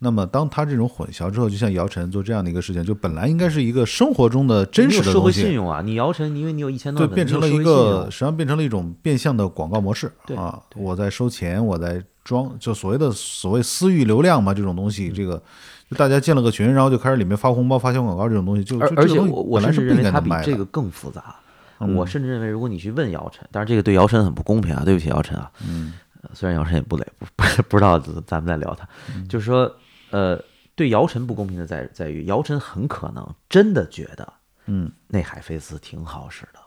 [0.00, 5.82] 那么，当他这种混淆之后，就像姚晨做这样的一个事情，就本来应该是一个生活中的真实的东西，信用啊！
[5.82, 10.62] 你姚晨，因为你有一千多对，万粉变成了一个，实际上变成了一种变相的广告模式啊！
[10.76, 15.42] 我在收钱，我在装，就所谓的所谓私域流量嘛，这种东嗯西，这个
[15.90, 20.42] 就大家建了个群，然后就开始里面发红包、发小广告这种东西，就而且我我是不甚至认为应该能卖的。
[20.42, 21.34] 嗯它比这个更复杂。
[21.80, 25.50] 我甚至认为，如果你去问姚晨，但是这个对姚晨很不公平啊，对不起姚晨啊。
[25.66, 28.84] 嗯呃，虽然姚晨也不累，不不不知道咱们在聊他，
[29.14, 29.72] 嗯就是说，
[30.10, 30.42] 呃，
[30.74, 34.32] 对姚晨不公平的在在于，姚晨很可能真的觉得
[34.66, 36.60] 嗯那海飞丝挺好使的。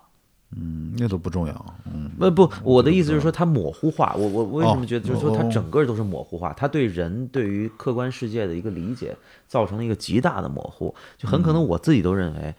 [0.54, 1.76] 嗯，那都不重要。
[1.86, 4.14] 嗯，不不，我的意思就是说，它模糊化。
[4.18, 9.16] 我我为什么哦觉得，就是说，它哦整个都是模糊化，它对人对于客观世界的一个理解，
[9.48, 10.94] 造成了一个极大的模糊。
[11.18, 12.54] 就很嗯可能我自己都认为，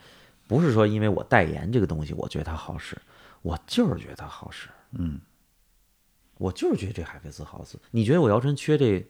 [0.48, 2.96] 不是说因为我代言这个东西，我觉得它好使，
[3.42, 4.70] 我就是觉得它好使。
[4.92, 5.20] 嗯，
[6.38, 7.76] 我就是觉得这海飞丝好使。
[7.90, 9.06] 你觉得我姚晨缺这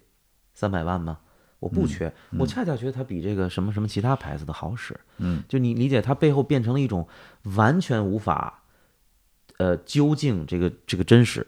[0.55, 1.21] 三百万吗？
[1.63, 4.99] 我不缺，我恰恰觉得它比这个什么什么其他牌子的好使。
[5.19, 7.07] 嗯，就你理解，它背后变成了一种
[7.55, 8.65] 完全无法
[9.59, 11.47] 呃究竟这个这个真实，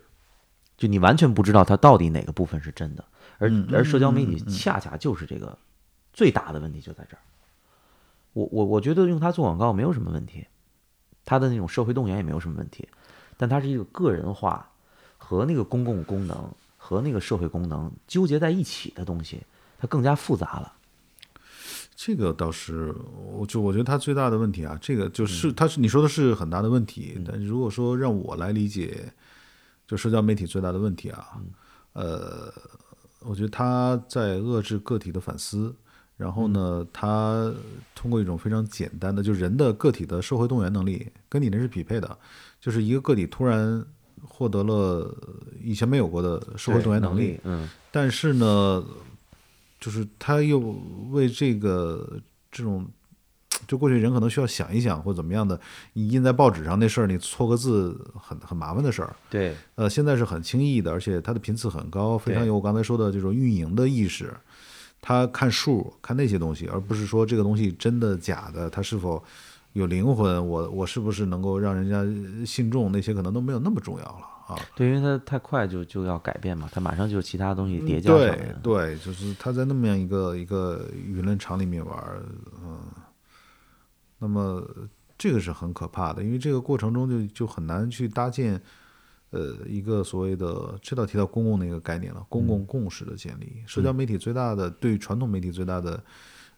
[0.76, 3.04] 就你完全不知道它到底哪个部分是真的。
[3.38, 5.58] 而而社交媒体恰恰就是这个
[6.12, 7.20] 最大的问题就在这儿。
[8.34, 10.46] 我我我觉得用它做广告没有什么问题，
[11.24, 12.88] 它的那种社会动员也没有什么问题，
[13.36, 14.70] 但它是一个个人化
[15.18, 19.42] 和那个公共功能和那个社会功能纠结在一起的东西，
[19.84, 20.72] 它更加复杂了。
[21.94, 22.94] 这个倒是，
[23.36, 25.54] 我就我觉得它最大的问题啊，这个就是嗯。
[25.54, 29.12] 它是你说的是很大的问题，但如果说让我来理解，
[29.86, 31.50] 就社交媒体最大的问题啊，嗯。
[31.92, 32.52] 呃，
[33.20, 35.74] 我觉得它在遏制个体的反思，
[36.16, 36.52] 然后嗯。
[36.54, 37.52] 呢，它
[37.94, 42.18] 通过一种非常简单的，就人的个体的社会动员能力跟你那是匹配的，
[42.58, 43.84] 就是一个个体突然
[44.26, 45.14] 获得了
[45.62, 48.84] 以前没有过的社会动员能力，嗯，但是呢，
[49.84, 50.58] 就是他又
[51.10, 52.18] 为这个
[52.50, 52.88] 这种，
[53.66, 55.60] 就过去人可能需要想一想或怎么样的，
[55.92, 59.14] 你印在报纸上那事儿，你错个字很很麻烦的事儿。
[59.28, 64.34] 对，呃，现在是很轻易的，而且它的频次很高，非常有我刚才说的这种运营的意识。
[65.02, 69.22] 他看数，看那些东西，而不是说这个东西真的假的，它是否
[69.74, 74.56] 有灵魂，我我是不是能够让人家信众，那些可能都没有那么重要了啊。
[74.76, 78.94] 对，因为它太快就就要改变嘛，它马上就有其他东西叠加上来嗯对了。
[78.94, 82.22] 对，就是他在那么样一个一个舆论场里面玩儿，
[82.64, 82.78] 嗯，
[84.20, 84.64] 那么
[85.18, 88.62] 这个是很可怕的，因为这个过程中就就很难去搭建，
[89.30, 93.64] 呃，一个所谓的这道提到公共的一个概念了，公共共识的建立。
[93.66, 96.00] 社交媒体最大的对传统媒体最大的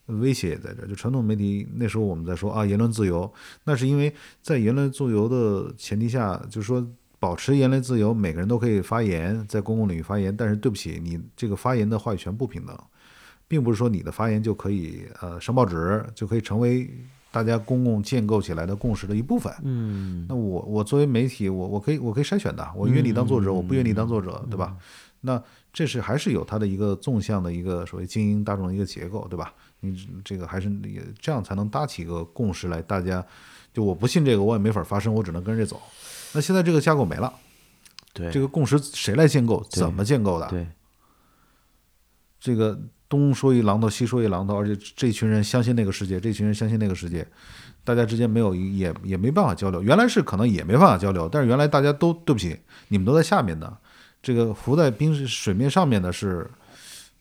[0.06, 3.32] 威胁也在这儿，就传统媒体那时候我们在说啊言论自由，
[3.64, 6.86] 那是因为在言论自由的前提下，就是说。
[7.18, 10.36] 保持言论自由，每个人都可以发言，在公共领域发言。
[10.36, 12.78] 但是对不起，你这个发言的话语权不平等，
[13.48, 16.88] 并不是说你的发言就可以呃上报纸，就可以成为
[17.32, 19.50] 大家公共建构起来的共识的一部分。
[19.64, 24.76] 嗯，那我我作为媒体，我我可以我可以筛选的，我约你当作者，我不约你当作者，对吧？
[25.26, 29.52] 那这是还是有它的一个纵向的一个所谓精英大众的一个结构，对吧？
[29.80, 33.24] 你这个还是也这样才能搭起一个共识来，大家
[33.74, 35.82] 就我不信这个，我也没法发声，我只能跟着走。
[36.32, 37.32] 那现在这个架构没了，
[38.14, 39.62] 对，这个共识谁来建构？
[39.68, 40.48] 怎么建构的？
[40.48, 40.66] 对，
[42.40, 47.26] 这个东说一榔头，西说一榔头，而且这群人相信那个世界，这群人相信那个世界，
[47.84, 49.82] 大家之间没有也也没办法交流。
[49.82, 52.58] 原来是可能也没办法交流，但是原来大家都对不起，
[52.88, 53.76] 你们都在下面的，
[54.26, 56.50] 这个浮在冰水面上面的是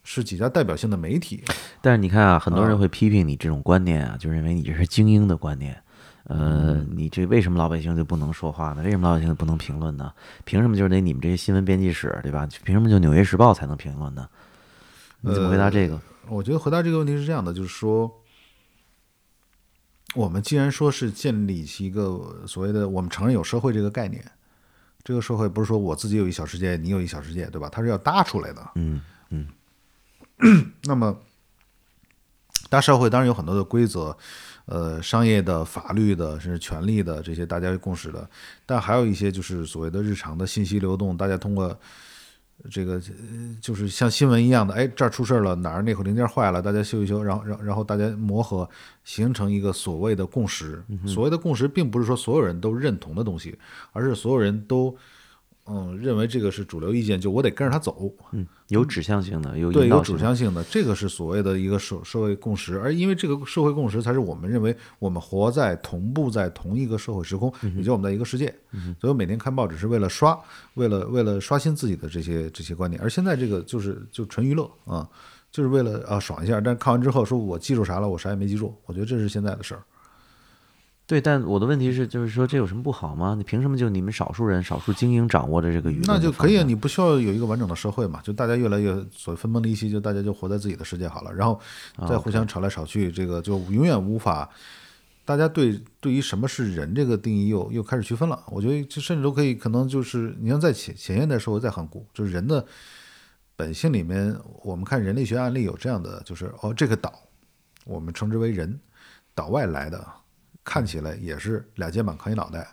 [0.04, 1.44] 是几家代表性的媒体。
[1.80, 5.80] 但是你看啊，很多人会批评你这种观念啊，就认为你这是精英的观念。
[6.24, 8.82] 呃，你这为什么老百姓就不能说话呢？
[8.82, 10.12] 为什么老百姓就不能评论呢？
[10.46, 12.50] 凭什么就是得你们这些新闻编辑室，对吧？
[12.63, 14.28] 凭什么就《纽约时报》才能评论呢？
[15.22, 16.02] 你怎么回答这个？
[16.28, 18.12] 我觉得回答这个问题是这样的，就是说，
[20.15, 24.26] 我们既然说是建立起一个所谓的我们承认有社会这个概念，
[25.06, 27.70] 这个社会不是说我自己有一小世界，你有一小世界，对吧？
[27.72, 28.72] 它是要搭出来的。
[28.76, 29.48] 嗯嗯。
[30.84, 31.18] 那么，
[32.70, 34.18] 大社会当然有很多的规则。
[34.65, 38.28] 呃，商业的、法律的，甚至权利的这些大家共识的，
[38.65, 41.80] 但还有一些就是所谓的日常的信息流动，大家通过
[42.70, 43.02] 这个
[43.62, 48.68] 就是像新闻一样的，哎，这儿出事了，哪儿那口零件坏了，大家修一修，然后，然然后大家磨合，
[49.04, 50.84] 形成一个所谓的共识。
[51.06, 53.58] 所谓的共识，并不是说所有人都认同的东西，
[53.91, 54.96] 而是所有人都。
[55.67, 58.12] 嗯，认为这个是主流意见，就我得跟着他走。
[58.34, 62.78] 嗯，有指向性的，有对有指向性的，这个是所谓的一个社社会共识。
[62.80, 68.54] 而因为这个社会共识，才是我们认为我们活在同步在同一个社会时空，也就我们在一个世界。
[69.01, 70.39] 所以每天看报纸是为了刷，
[70.75, 73.01] 为了为了刷新自己的这些这些观点。
[73.01, 75.10] 而现在这个就是就纯娱乐啊，
[75.51, 76.62] 就是为了啊爽一下。
[76.62, 78.08] 但是看完之后，说我记住啥了？
[78.08, 78.75] 我啥也没记住。
[78.86, 79.84] 我觉得这是现在的事儿。
[81.08, 83.36] 对，但我的问题是，就是说这有什么不好吗？
[83.38, 86.06] 你凭什么就你们少数人、少数精英掌握着这个舆论？
[86.08, 88.20] 那就可以啊，你不需要有一个完整的社会嘛？
[88.24, 91.62] 就大家越来越所谓分崩离析，就大家就活在自己的世界好了，然后
[92.08, 94.50] 再互相吵来吵去，这个就永远无法。
[95.26, 98.44] 大家对对于什么是人这个定义又又开始区分了。
[98.48, 102.65] 我觉得就甚至都可以，可能就是你像在前前现代社会再很古，就是人的
[103.56, 107.13] 本性里面，我们看人类学案例有这样的，就是哦，这个岛
[107.86, 108.80] 我们称之为人，
[109.36, 110.04] 岛外来的。
[110.65, 112.67] 看起来也是俩肩膀扛一脑袋，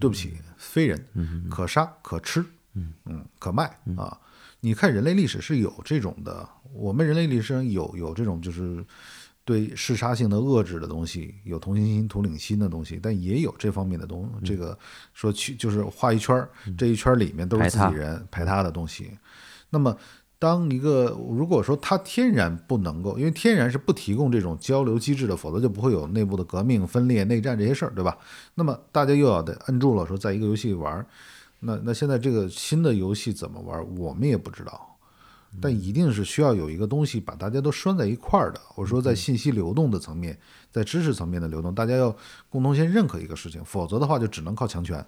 [0.00, 1.02] 对不起，非人，
[1.48, 3.24] 可杀可吃，嗯。
[3.38, 3.64] 可卖
[3.96, 4.20] 啊！
[4.60, 8.84] 你看人类历史是有这种的，我们人类历史上有有这种就是
[9.44, 14.76] 对嗜杀性的遏制的东西，有同情心、同理心的东西，但也有这方面的东，这个
[15.14, 19.16] 说去就是画一圈儿这一圈里面都是自己人排他的东西，
[19.70, 19.96] 那么。
[20.38, 28.18] 当一个如果说它天然不能够，因为天然是不提供这种交流机制的，否则就不会有内部的革命、分裂、内战这些事儿，对吧？
[28.54, 31.04] 那么大家又要得摁住了，说在一个游戏玩，
[31.60, 34.98] 那那现在这个新的游戏怎么玩，我们也不知道，
[35.58, 38.60] 但一定是需要有一个东西把大家都拴在一块儿的。
[38.74, 40.38] 我说在信息流动的层面，
[40.70, 42.14] 在知识层面的流动，大家要
[42.50, 45.04] 共同先认可一个事情，否则的话就只能靠强权。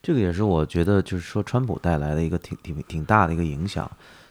[0.00, 3.90] 这个也是我觉得，就是说川普带来的一个挺挺挺大的一个影响。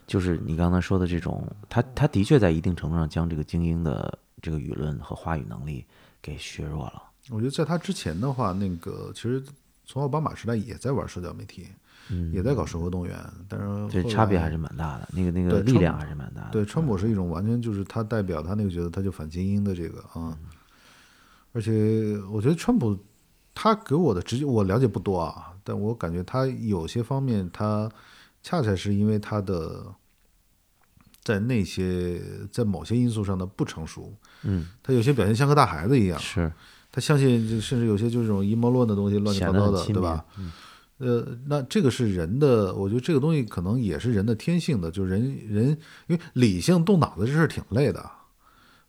[0.10, 5.86] 就是你刚才说的这种，他他的确在一定程度上将这个精英的这个舆论和话语能力
[6.20, 7.04] 给削弱了。
[7.30, 9.44] 我觉得在他之前的话，那个其实
[9.86, 11.68] 从奥巴马时代也在玩社交媒体，
[12.34, 13.16] 也在搞社会动员，
[13.48, 15.08] 但是这差别还是蛮大的。
[15.14, 16.50] 那个那个力量还是蛮大的。
[16.54, 20.36] 对，川普是一种完全就是他代表他那个觉得他就反精英的这个啊，
[21.54, 22.98] 而且我觉得川普
[23.54, 27.88] 他给我的直接我了解不多啊，但我感觉他有些方面他
[28.42, 29.96] 恰恰是因为他的。
[31.22, 34.12] 在那些在某些因素上的不成熟，
[34.44, 36.52] 嗯，他有些表现像个大孩子一样，是
[36.92, 40.26] 他相信，甚至有些就是这种阴谋论的东西，乱七八糟的，对吧？
[40.98, 48.10] 呃，那这个是人的，我觉得这个东西可能也是人的天性的，就是人人因为理性动脑子这事挺累的，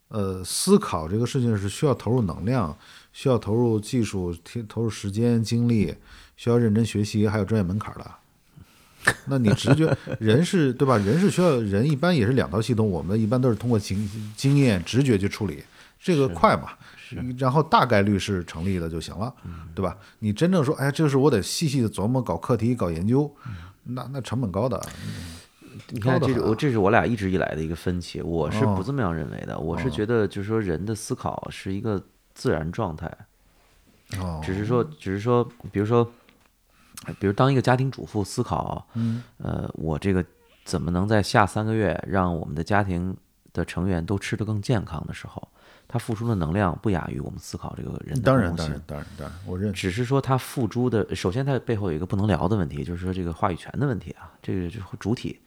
[0.09, 2.75] 呃，思考这个事情是需要投入能量，
[3.13, 4.35] 需要投入技术，
[4.67, 5.95] 投入时间精力，
[6.37, 8.11] 需要认真学习，还有专业门槛的。
[9.27, 10.99] 那你直觉人是对吧？
[10.99, 15.65] 人是需要人一般也是两套系统，我们一般都是通过经经验、直觉去处理，
[15.99, 16.73] 这个快嘛，
[17.39, 19.33] 然后大概率是成立的就行了，
[19.75, 19.97] 对吧？
[20.19, 23.35] 你真正说，哎，这个是我得细细的琢磨、搞课题、搞研究，
[23.85, 24.79] 那那成本高的。
[25.89, 32.03] 你看，这是我这是我俩一直以来的一个分歧，我是不这么样认为的，我是觉得就是说人的思考是一个
[32.35, 33.11] 自然状态，
[34.19, 35.43] 哦，只是说只是说，
[35.73, 36.07] 比如说。
[37.19, 40.25] 比如当一个家庭主妇思考，嗯，呃，我这个
[40.65, 43.17] 怎么能在下三个月让我们的家庭
[43.53, 45.49] 的成员都吃得更健康的时候，
[45.89, 49.81] 他付出的能量不亚于我们思考这个人的当然，当然，当然，当然，我认识。
[49.81, 55.41] 只是说他付诸的，首先他背后有一个不能聊的问题，就是说这个话语权的问题啊，这个就是主体，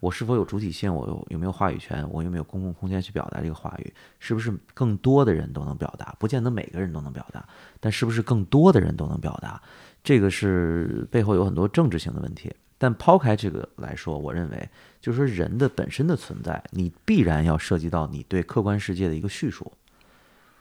[0.00, 6.16] 我是否有主体性，我有有没有话语权，我有没有公共空间去表达这个话语，是不是更多的人都能表达？
[6.18, 7.46] 不见得每个人都能表达，
[7.78, 9.62] 但是不是更多的人都能表达？
[10.04, 12.54] 这个是背后有很多政治性的问题。
[12.76, 14.68] 但抛开这个来说，我认为
[15.00, 19.72] 就是说人的本身的存在，你必然要涉及到你对客观世界的一个叙述。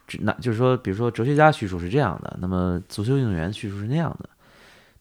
[0.07, 4.29] 只那就是说，比如说哲学家叙述是这样的，那么足球运动员叙述是那样的，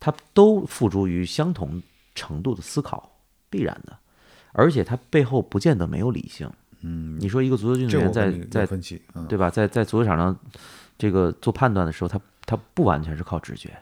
[0.01, 1.81] 他都付诸于相同
[2.15, 3.13] 程度的思考，
[3.51, 3.97] 必然的，
[4.53, 6.51] 而且他背后不见得没有理性。
[6.81, 10.37] 嗯，你说一个足球运动员在在分歧，嗯，对吧，在在足球场上
[10.99, 13.77] 这个做判断的时候，他他不完全是靠直觉，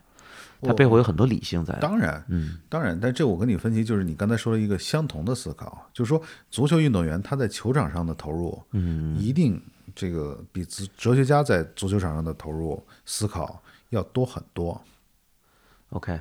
[0.62, 1.74] 他背后有很多理性在。
[1.80, 9.60] 当然，嗯，当然，但这我跟你分析，就是你刚才说了一个相同的思考，就是说足球运动员他在球场上的投入，嗯，一定
[9.94, 14.80] 这个比哲哲学家在足球场上的投入思考要多很多。
[15.90, 16.16] OK，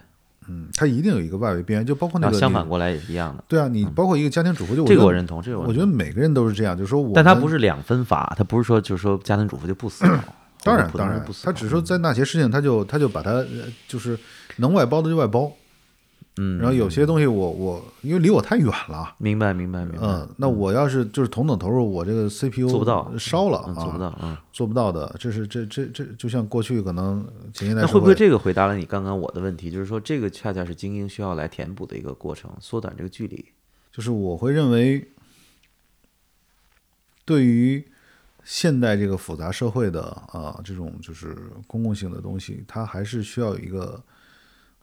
[0.47, 5.69] 嗯，他一定有一个外围边缘，就包括那个你相反过来也是一样的，对啊，你包括一个家庭主妇，就这个我认同，这个认同。
[5.69, 10.33] 我觉得每个人都是这样，就是说我，但他不是两分法，他不是说就是说家庭主妇就不思考，
[10.64, 13.47] 当然当然不，他只是说在那些事情，他就他就把它呃
[13.88, 14.18] 就是
[14.57, 15.51] 能外包的就外包，
[16.38, 19.16] 嗯，然后有些东西我我因为离我太远了。
[19.18, 24.36] 明白明白明白，嗯，那我要是就是同等投入，我这个 CPU 做不到烧了做不到，嗯。
[24.51, 25.16] 做不到的。
[25.18, 29.72] 这是这这这，就像过去可能前些代那会不会这个回答了你刚刚我的问题？
[29.72, 33.45] 就是说，这个恰恰是精英需要来填补的一个过程，缩短这个距离。
[33.93, 35.07] 就是我会认为，
[37.24, 37.86] 对于
[38.49, 41.37] 现代这个复杂社会的啊这种就是
[41.67, 44.03] 公共性的东西，它还是需要有一个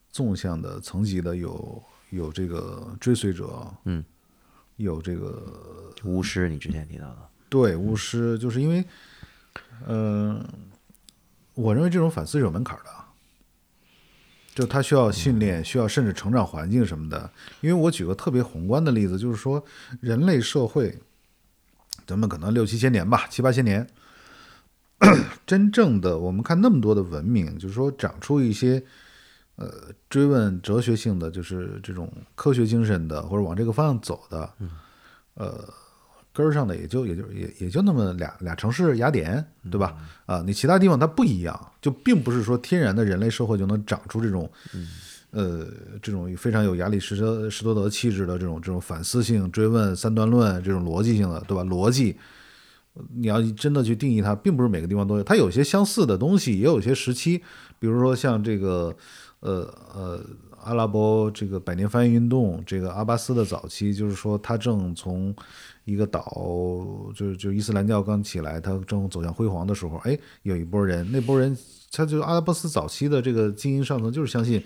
[0.08, 4.04] 纵向的层级的有有这个追随者，嗯，
[4.76, 8.84] 有这个巫师，你之前提到的，对巫师，就是因为，
[9.88, 10.40] 嗯、
[11.54, 12.90] 我认为这种反思是有门槛的，
[14.54, 17.28] 就他需要训练，需要甚至成长环境什么的。
[17.62, 19.64] 因为我举个特别宏观的例子，就是说
[20.00, 20.96] 人类社会，
[22.06, 23.86] 咱们可能六七千年吧，七八千年，
[25.46, 28.82] 真正的我们看那么多的文明，就是说长出一些。
[29.58, 29.72] 呃，
[30.10, 34.52] 追问哲学性的，就是这种科学精神的，或者往这个方向走的，
[35.32, 35.64] 呃，
[36.30, 39.96] 根儿上的也就也就也也就那么俩俩城市，雅典，对吧？
[40.26, 44.52] 啊，你其他地方它不一样，就并不是说天然的人类社会就能长出这种，
[45.30, 45.66] 呃，
[46.00, 51.62] 这种非常有亚里士多士多德气质的这种这种反思性追问、三段论这种逻辑性的，对吧？
[51.64, 52.16] 逻辑，
[53.14, 57.42] 你要真的去定义它，并不是每个地方都有，它有些相似的东西，也有些时期，
[57.78, 58.96] 比如说像这个，
[59.40, 60.24] 呃呃，
[60.64, 65.34] 阿拉伯这个百年翻译运动，这个阿巴斯的早期，就是说他正从
[65.84, 66.22] 一个岛，
[67.14, 71.56] 就是就伊斯兰教刚起来，他正走向辉煌的时候，哎，有一波人，那波人，
[71.92, 74.62] 他就阿拉伯斯早期的这个精英上层，就是相信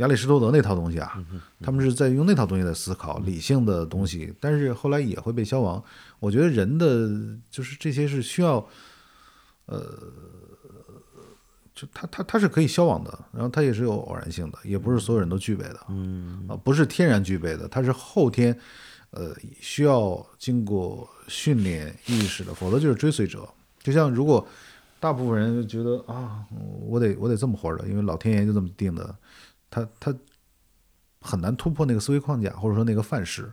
[0.00, 1.22] 亚里士多德那套东西啊，
[1.62, 5.82] 他们是在用那套东西在思考理性的东西，但是后来也会被消亡。
[6.18, 7.08] 我觉得人的
[7.50, 8.66] 就是这些是需要，
[9.66, 9.84] 呃，
[11.74, 18.58] 就他他他是可以消亡的，然后他也是有偶然性的，也不是所有人都具备的，嗯啊，不是天然具备的，它是后天，
[19.10, 23.46] 呃，需要经过训练意识的，否则就是追随者。
[23.82, 24.46] 就像如果
[24.98, 26.44] 大部分人觉得啊，
[26.86, 29.14] 我得我得这么活着，因为老天爷就这么定的，
[29.70, 30.14] 他他
[31.20, 33.50] 很难突破那个思维框架，或者说那个范式。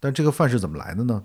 [0.00, 1.22] 但这个范式怎么来的呢？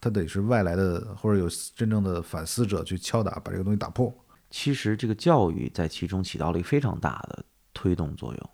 [0.00, 4.12] 它得是外来的，或者有真正的反思者去敲打，把这个东西打破。
[4.48, 8.50] 其实这个教育在其中起到了一个非常大的推动作用。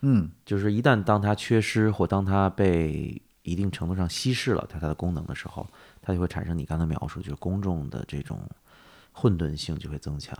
[0.00, 5.68] 嗯，就是一旦当它缺失或当它被一定程度上稀释了它它的功能的时候，
[6.00, 8.40] 它就会产生你刚才描述，就是公众的这种
[9.12, 10.34] 混沌性就会增强。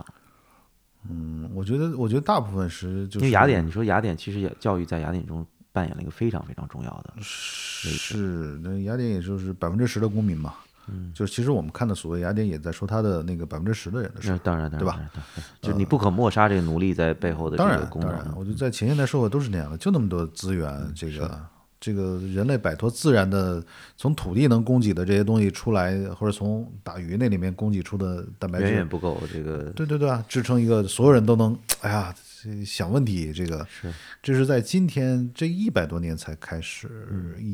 [1.09, 10.55] 嗯，我觉得，我觉得大部分是就是因为雅典，你说雅典其实也教育在雅典中扮演了一个非常非常重要的，是那雅典也就是百分之十的公民嘛，
[10.87, 15.45] 嗯，就是其实我们看的所谓雅典也在说他的那个百分之十的人的事当然，当然，对吧当然？
[15.61, 18.37] 就你不可抹杀这个奴隶在背后的这当然，个功当然，能。
[18.37, 21.39] 我觉得在前现代社会都是那样的，就那么多资源，这个
[21.81, 23.61] 这个人类摆脱自然的
[23.97, 32.15] 从土地能供给的这些东西出来，或者从打鱼那里面供给出的蛋白质远远，不够这个对对对啊，支撑一个所有人都能，哎呀，
[32.63, 36.87] 想问题，这个是这是在今天这一百多年才开始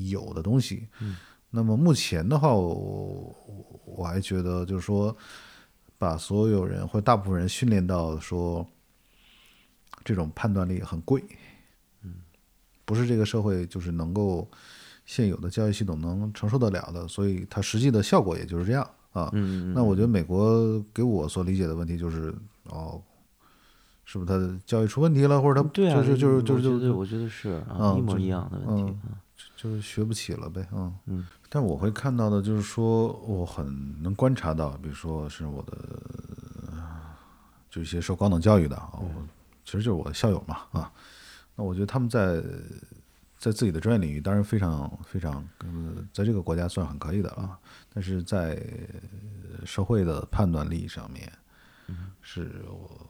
[0.10, 0.88] 有的东西。
[1.50, 3.34] 那么目前的话，我
[3.86, 5.16] 我还觉得就是说，
[5.98, 8.68] 把所有人或大部分人训练到说，
[10.04, 11.24] 这种判断力很贵。
[12.88, 14.50] 不是这个社会就是能够
[15.06, 19.30] 现有的教育系统能承受得了的，所以它实际的效果也就是这样啊。
[19.34, 22.34] 嗯，那我觉得美国给我所理解的问题就是，
[22.70, 23.02] 哦，
[24.06, 27.62] 是不是他的教育出问题了，或者他就是就是就是就是我觉得是
[27.98, 28.98] 一模一样的问题。
[29.04, 29.14] 嗯
[29.56, 31.28] 就是学不起了呗，嗯嗯。
[31.48, 35.78] 但我会看到的就是说，我很能观察到，比如说是我的，
[37.70, 39.08] 就一些受高等教育的啊，我
[39.64, 40.92] 其实就是我的校友嘛啊。
[41.58, 42.42] 那我觉得他们在
[43.38, 47.58] 在自己的专业领域，当然非常非常，呃，在这个国家算很可以的啊，
[47.94, 48.62] 但是在
[49.66, 51.32] 社会的判断力上面，
[52.22, 53.08] 是我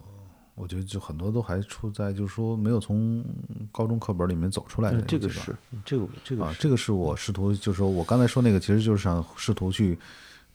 [0.56, 3.24] 我觉得就很多都还处在就是说没有从
[3.72, 10.00] 高中课本里面走出来的嗯这个阶段是，这个这个啊，这个是我试图，就是说我刚才说那个，其实就是想试图去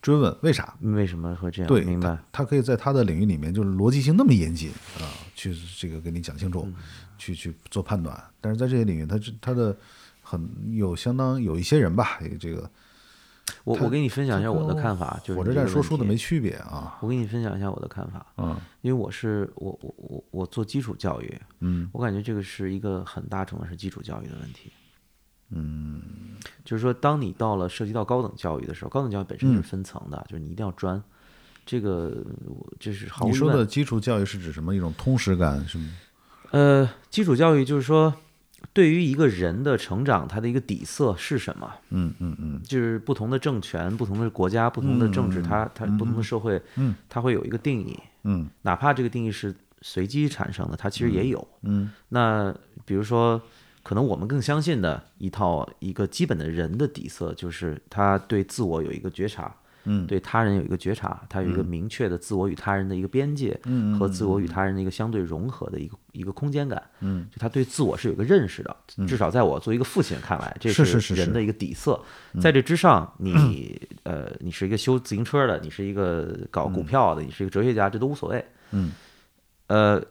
[0.03, 0.74] 追问为啥。
[0.80, 1.68] 为什么会这样？
[1.68, 2.42] 对，明白他。
[2.42, 6.74] 他可以在他的领域里面，就是逻辑性那么严谨啊，去这个给你讲清楚，嗯
[7.16, 8.20] 去去做判断。
[8.40, 9.74] 但是在这些领域，他这他的
[10.20, 12.68] 很有相当有一些人吧，这个
[13.62, 16.98] 我我给你分享一下我的看法，就是火车站你这说书的没区别啊。
[17.00, 24.72] 我给你分享一下我的看法，嗯因为我是我我我我做基础教育，嗯我感觉这个是一个很大程度是基础教育的问题。
[25.55, 26.03] 嗯
[26.64, 31.03] 就是说，当你到了涉及到高等教育的时候，高等教育本身是分层的，就是你一定要专。
[31.64, 33.64] 这个我这是毫无疑你说的。
[33.64, 34.74] 基础教育是指什么？
[34.74, 35.88] 一种通识感是吗？
[36.50, 38.12] 呃，基础教育就是说，
[38.72, 41.70] 对于一个人的成长，他的一个底色是什么？
[41.90, 47.98] 嗯嗯嗯就是不同的政权、不同的国家、不同的政治，它它不同的社会，嗯它会有一个定义。
[48.24, 51.46] 嗯哪怕这个定义是随机产生的，它其实也有。
[51.62, 53.40] 嗯那比如说，
[53.83, 59.55] 可能我们更相信的一套一个基本的人的底色，就是他对自我有一个觉察，
[59.85, 60.07] 嗯。
[60.07, 63.99] 对他人有一个觉察，他有一个明确的自我与他人的一个边界，嗯。
[63.99, 66.83] 和自我与他人的一个相对融合的一个一个空间感。
[67.01, 68.76] 嗯，就他对自我是有个认识的，
[69.09, 72.01] 至少在我作为一个父亲看来，这是人的一个底色。
[72.41, 78.45] 在这之上，你 呃，你是一个修自行车的，你是一个搞股票的，你是一个哲学家，这都无所谓。
[78.70, 78.93] 嗯，
[79.66, 80.03] 呃，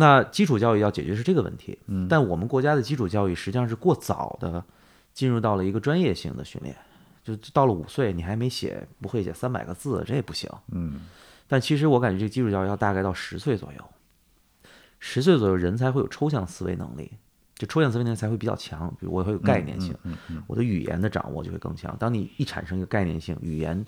[0.00, 1.78] 那基础教育要解决是这个问题。
[1.86, 4.64] 嗯，但我们国家的基础教育实际上是过早的
[5.12, 6.74] 进入到了一个专业性的训练，
[7.22, 10.50] 就到了五岁你还没写不会写三百个字，这也不行。
[10.72, 11.02] 嗯
[11.46, 13.84] 但其实我感觉这个基础教育要大概到十岁左右，
[15.00, 17.10] 十岁左右人才会有抽象思维能力，
[17.56, 21.94] 就抽象思维能力才会比较强，比如我会有概念性，嗯嗯我的语言的掌握就会更强。
[21.98, 23.84] 当你一产生一个概念性语言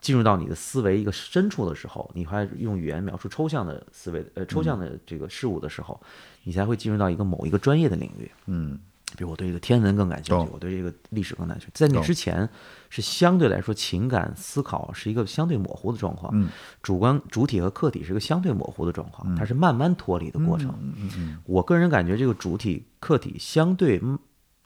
[0.00, 6.00] 进入到你的思维一个深处的时候，你还用语言描述抽象的思维呃抽象的这个事物的时候，
[6.44, 8.30] 你才会进入到一个某一个专业的领域。
[8.46, 8.78] 嗯
[9.16, 11.72] 比如我对这个天文更感兴趣，我对这个历史更感兴趣。
[11.74, 12.48] 在你之前，
[12.90, 16.48] 是相对来说情感思考是一个相对模糊的状况，嗯
[16.80, 20.68] 主观主体和客体是一个相对模糊的状况，它是慢慢脱离的过程。
[20.80, 24.16] 嗯嗯嗯我个人感觉，这个主体客体相对嗯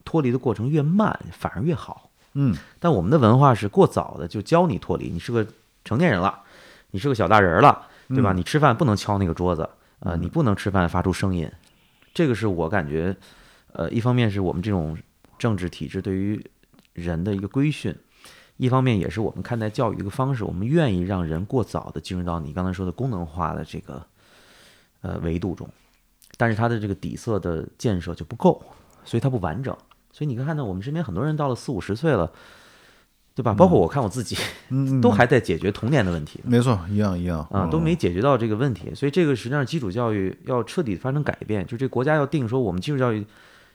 [0.05, 2.11] 脱离的过程越慢，反而越好。
[2.35, 5.47] 嗯但我们的文化是过早的就教你脱离，你是个
[5.85, 6.43] 成年人了，
[6.91, 8.32] 你是个小大人了，对吧？
[8.32, 9.68] 你吃饭不能敲那个桌子，
[10.01, 11.51] 呃，你不能吃饭发出声音，
[12.12, 13.16] 这个是我感觉，
[13.72, 14.97] 呃，一方面是我们这种
[15.39, 16.45] 政治体制对于
[16.93, 17.95] 人的一个规训，
[18.57, 24.05] 一方面也是我们看待教育的一个方式，我们愿意让人过早的进入到你刚才说的功能化的这个
[25.03, 25.68] 呃维度中，
[26.37, 28.62] 但是它的这个底色的建设就不够，
[29.05, 29.76] 所以它不完整。
[30.15, 32.31] 所以你看到我们身边很多人到了四五十岁了，
[33.35, 33.53] 对吧？
[33.53, 34.37] 包括我看我自己，
[34.69, 38.95] 嗯，都还在解决童年的问题没错，一样一样啊，都没解决到这个问题。
[38.95, 43.27] 所以这个实际上基础教育要彻底发生改变，就这国家要定说我们基础教育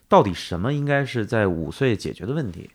[0.08, 2.70] 到底什么应该是在五岁解决的问题，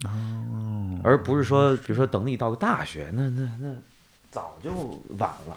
[1.03, 3.75] 而不是说比如说等你到个大学，那那那
[4.31, 4.71] 早就
[5.17, 5.57] 晚了，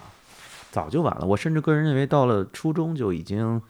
[0.72, 1.26] 早就晚了。
[1.26, 3.62] 我甚至个人认为到了初中就已经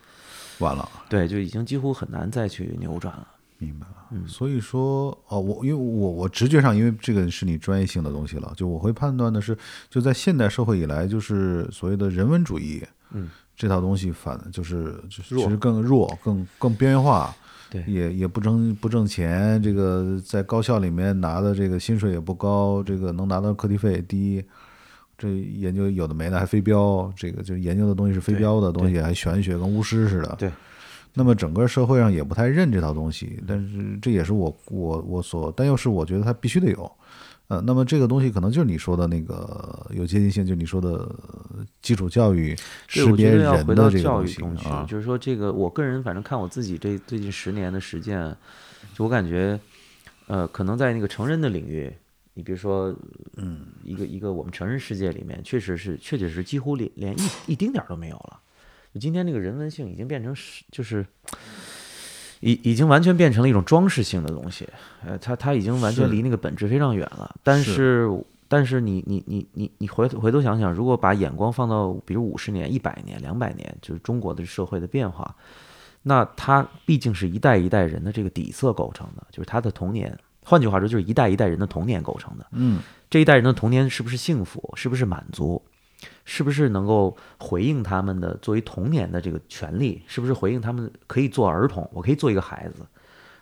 [0.60, 0.88] 完了。
[1.10, 3.28] 对，就已经几乎很难再去扭转了。
[3.60, 9.58] 明白了，所以说哦，我因为我我直觉上，因为这个是你专业性的东西了，就我会判断的是，
[9.90, 17.36] 就在现代社会以来，就是所谓的人文主义，嗯，这套东西反就是就是其实更弱，更更边缘化，
[17.70, 17.84] 对。
[17.88, 24.44] 也也不挣不挣钱，这个在高校里面拿的这个薪水也不高，这个能拿到课题费也低。
[25.18, 28.40] 这研究有的没的还非标，这个就是研究的东西是非对。
[28.40, 30.36] 标的东西，还玄学，跟巫师似的。
[30.38, 30.52] 对，
[31.18, 36.92] 那么整个社会上也不太认这套东西，但是这也是我我我所，但又是我觉得它必须得有，
[37.48, 42.56] 呃，那么这个东西可能就是你说的那个有接近性，就你说的呃基础教育
[42.94, 48.36] 对，识别人得要回到的这个东西教育东西，啊，就是说这个，我个人反正看我自己这最近十年的实践，
[48.94, 49.60] 就我感觉，
[50.28, 51.92] 呃，可能在那个成人的领域，
[52.36, 52.96] 你比如说，
[53.38, 58.40] 嗯，一个一个我们成人世界里面，确实是，确确实几乎连连一一丁点儿都没有了。
[58.98, 61.06] 就今天这个人文性已经变成是，就是。
[62.40, 64.70] 已已经完全变成了一种装饰性的东西，
[65.04, 67.36] 呃，它它已经完全离那个本质非常远了。
[67.42, 75.36] 但是是但是你你你你你回回头想想，如果把眼光放到比如五十年、一百年、两百年，就是中国的社会的变化，
[76.04, 80.16] 那它毕竟是一代一代人的这个底色构成的，就是他的童年。
[80.46, 82.46] 换句话说，就是一代一代人的童年构成的。
[82.52, 82.80] 嗯，
[83.10, 84.72] 这一代人的童年是不是幸福？
[84.76, 85.60] 是不是满足？
[86.30, 90.04] 是不是能够回应他们的作为童年的这个权利？
[90.08, 91.90] 是不是回应他们可以做儿童？
[91.94, 92.86] 我可以做一个孩子，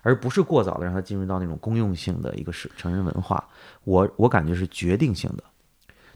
[0.04, 3.44] 而不是过早的让他进入到那种公用性的一个是成人文化。
[3.86, 5.44] 我我感觉是决定性的。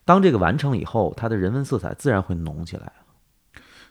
[0.06, 2.94] 当这个完成以后，它的人文色彩自然会浓起来。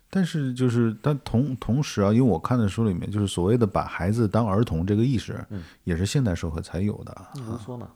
[0.08, 7.26] 但是就是，但同同时啊，因为我看的书里面，就是所谓的把孩子当儿童这个意识，嗯，也是现代社会才有的。
[7.34, 7.88] 卢梭嘛，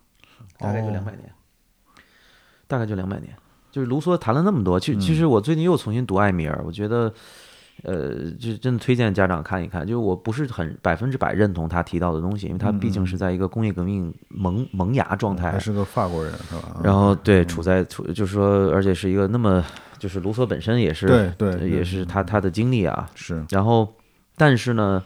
[0.59, 1.33] 大概就两百年，
[2.67, 3.33] 大概就两百年。
[3.73, 7.13] 就是卢梭谈了那么多，其实其实我最近又重新读艾米尔，我觉得。
[7.85, 9.85] 呃，就真的推荐家长看一看。
[9.85, 16.81] 就是我不是很百分之百认同他提到的东西，因为他毕竟是在一个工业革命萌萌芽状态，还是个法国人是吧？
[16.85, 19.65] 然后对，处在处就是说，而且是一个那么，
[19.99, 23.09] 就是卢梭本身也是对对，也是他他的经历啊。
[23.15, 23.45] 是。
[23.49, 23.89] 然后，
[24.37, 25.03] 但是呢，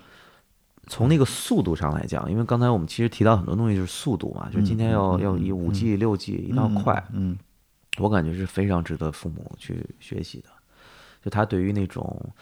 [0.89, 7.39] 从那个速度上来讲，因为刚才我们其实提到很多东西就是速度嘛，就今天要要以五 G 六 G 一定要快，嗯，
[7.99, 10.49] 我感觉是非常值得父母去学习的。
[11.23, 12.33] 就他对于那种，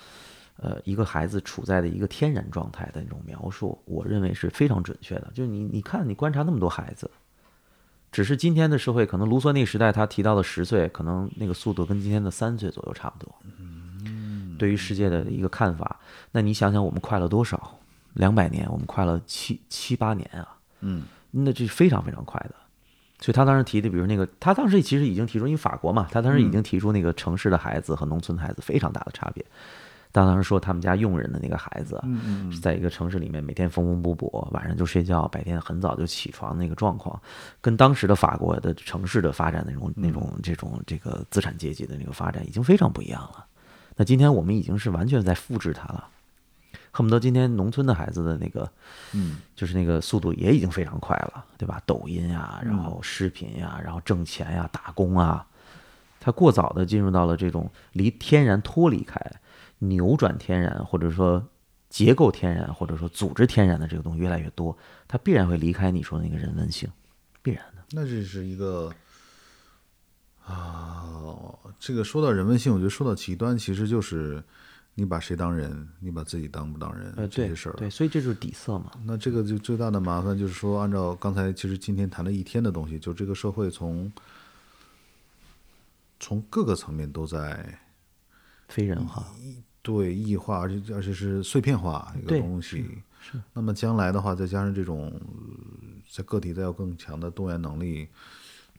[0.57, 5.31] 呃，一个孩子处在的一个天然状态的那种描述，我认为是非常准确的。
[5.35, 7.11] 就是你，你看，你观察那么多孩子，
[8.13, 13.35] 只是今天的社会，可能卢梭那个时代他提到的十岁，可能那个速度跟今天的三岁左右差不多。
[13.59, 15.99] 嗯，对于世界的一个看法，
[16.31, 17.79] 那你想想，我们快了多少？
[18.13, 20.57] 两百年，我们快了七七八年啊。
[20.81, 22.55] 嗯，那这是非常非常快的。
[23.21, 29.45] 所以他当时提的，比如那个，他当时其实已经提出，因为法国嘛，他当时已经提出那个城市的孩子和农村的孩子非常大的差别。
[30.13, 32.01] 他当时说，他们家佣人的那个孩子，
[32.53, 37.21] 是在一个城市里面每天缝缝补补，晚上就睡觉，白天很早就起床那个状况，
[37.61, 43.45] 跟当时的法国的城市的发展那种那种这种这个资产阶级的那个发展已经非常不一样了。
[43.97, 46.07] 那今天我们已经是完全在复制它了。
[46.97, 48.71] 恨不得今天农村的孩子的那个，
[49.15, 51.83] 嗯，就是那个速度也已经非常快了，对吧？
[51.85, 55.45] 抖音呀，然后视频呀，然后挣钱呀，打工啊，
[56.21, 59.21] 他过早的进入到了这种离天然脱离开、
[59.81, 61.45] 扭转天然，或者说
[61.91, 64.79] 结构天然，或者说组织天然的这个东西越来越多，
[65.09, 66.89] 他必然会离开你说的那个人文性，
[67.43, 67.83] 必然的。
[67.91, 68.93] 那这是一个
[70.47, 71.09] 啊，
[71.81, 74.45] 这个说到人文性，我觉得说到极端，其实就是。
[74.97, 75.89] 你把谁当人？
[75.99, 77.13] 你把自己当不当人？
[77.29, 78.93] 这些事儿，对，所以这就是底色嘛。
[79.05, 84.13] 那这个就最大的麻烦就是说，按照刚才其实今天谈了一天的东西，就这个社会从
[86.21, 87.77] 从各个层面都在
[88.69, 89.27] 非人化，
[89.83, 93.03] 对异化，而且而且是碎片化一个东西。
[93.21, 93.41] 是。
[93.53, 95.13] 那么将来的话，再加上这种
[96.09, 98.07] 在个体再有更强的动员能力，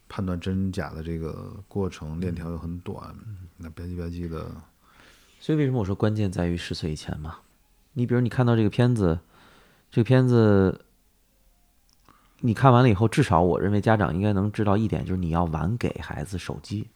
[0.08, 3.14] 判断真假的这个过程链条又很短，
[3.58, 4.50] 那吧唧吧唧的。
[5.46, 7.38] 所以为什么我说关键在于十岁以前嘛？
[7.94, 9.20] 你比如你看到这个片子，
[9.92, 10.84] 这个片子
[12.40, 16.88] 你看完了以后，至少我认为家长应该能知道一点，就是你要晚给孩子手机，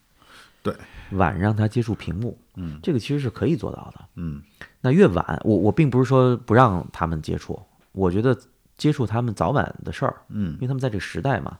[0.63, 0.75] 对，
[1.11, 4.41] 晚让他接触屏幕，嗯，这个其实是可以做到的，嗯，
[4.81, 8.35] 那越晚，我我并不是说不让他们接触，我觉得
[8.75, 11.59] 接触他们早晚的事儿，嗯，因为他们在这个时代嘛，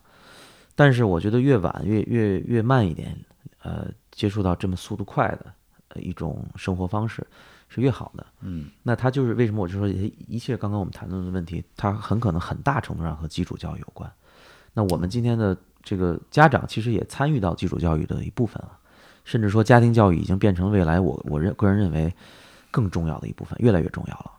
[0.74, 3.16] 但是我觉得越晚越越越慢一点，
[3.62, 5.54] 呃，接触到这么速度快的。
[5.96, 7.26] 一种生活方式
[7.68, 14.12] 是越好的，嗯，那他就是为什么我就说一切刚刚我们谈论的问题，它很可能很大程度上和基础教育有关。
[14.74, 18.78] 那我们今天的这个家长其实也参与到基础教育的一部分了，
[19.24, 22.14] 甚至说家庭教育已经变成未来我我认个人认为
[22.72, 24.32] 更重要的一部分，越来越重要了。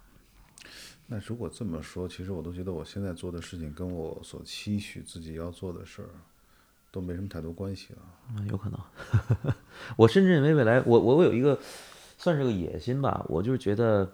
[1.07, 6.09] 那如果这么说，其实我都觉得我现在做的事情跟我所期许自己要做的事儿。
[6.93, 7.99] 都没什么太多关系了，
[8.36, 8.80] 嗯，有可能。
[9.97, 11.59] 我甚至认为未来，我我我有一个
[12.18, 14.11] 算是个野心吧，我就是觉得，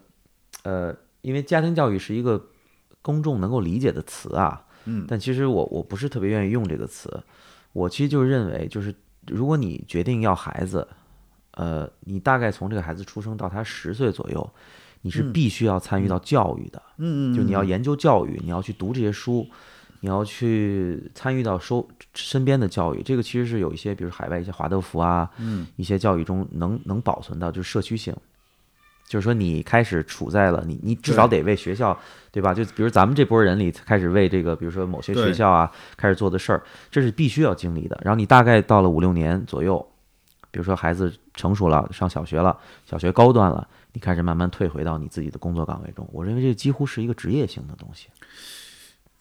[0.63, 2.49] 呃，因为家庭教育是一个
[3.01, 7.23] 公众能够理解的词啊，嗯，但其实我我不是特别愿意用这个词，
[7.73, 8.93] 我其实就认为，就是
[9.25, 10.87] 如果你决定要孩子，
[11.51, 14.47] 呃，你大概从这个孩子出生到他十岁左右，
[15.01, 19.47] 你是必须要参与到教育的，嗯嗯，就你要研究教育，你要去读这些书。
[19.99, 28.15] 你要去参与到收身边的教育，这个其实是有一些，比如海外一些华德福啊，嗯，一些教育中能能保存到，就是社区性，
[29.07, 31.97] 就是说你开始处在了你你至少得为学校，
[32.31, 32.53] 对吧？
[32.53, 37.99] 就比如咱们这波人里开始为这个，比如说某些学校啊开始做的事儿，这是必须要经历的。
[38.03, 39.85] 然后你大概到了五六年左右，
[40.51, 46.07] 比如说孩子成熟了，上小学了，小学高端了，你开始慢慢退回到你自己的工作岗位中。
[46.11, 48.09] 我认为这几乎是一个职业性的东西。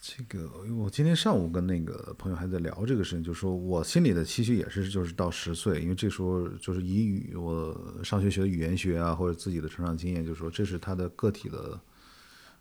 [0.09, 0.49] 这个
[0.79, 11.77] 我今天上午跟那个朋友还在聊这个事情，就说我心里的期许也是，就是到十岁，因为这时候就是以语我上学学的语言学啊，或者自己的成长经验，就是说这是他的个体的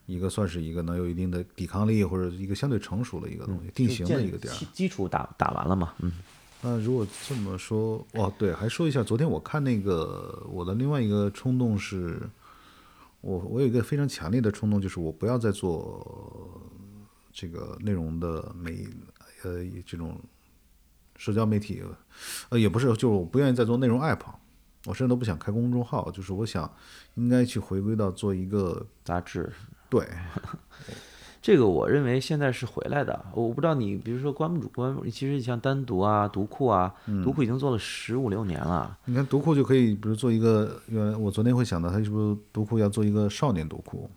[0.07, 4.57] 一个算是一个能有一定的抵抗力或者一个相对成熟的一个东西，定型的一个点儿。
[4.73, 6.11] 基础打打完了嘛，嗯。
[6.63, 12.19] 那如果这么说，哦，对，还说一下，昨天我看那个我的另外一个冲动是，
[13.21, 16.59] 我我有一个非常强烈的冲动，就是我不要再做
[17.35, 18.87] 这个内容的媒，
[19.43, 20.17] 呃，这种
[21.17, 21.83] 社交媒体，
[22.47, 24.21] 呃，也不是，就是我不愿意再做内容 app，
[24.85, 26.73] 我甚至都不想开公众号，就是我想
[27.15, 29.51] 应该去回归到做一个杂志，
[29.89, 30.07] 对。
[31.41, 38.97] 这个我认为现在是回来的，我不知道你，比如说关不主关，其实像单独啊、读库啊，读库已经做了十五六年了。
[39.05, 44.09] 你看读库就可以，比如做一个，原来我昨天会想到，他是不是读库要做一个少年读库？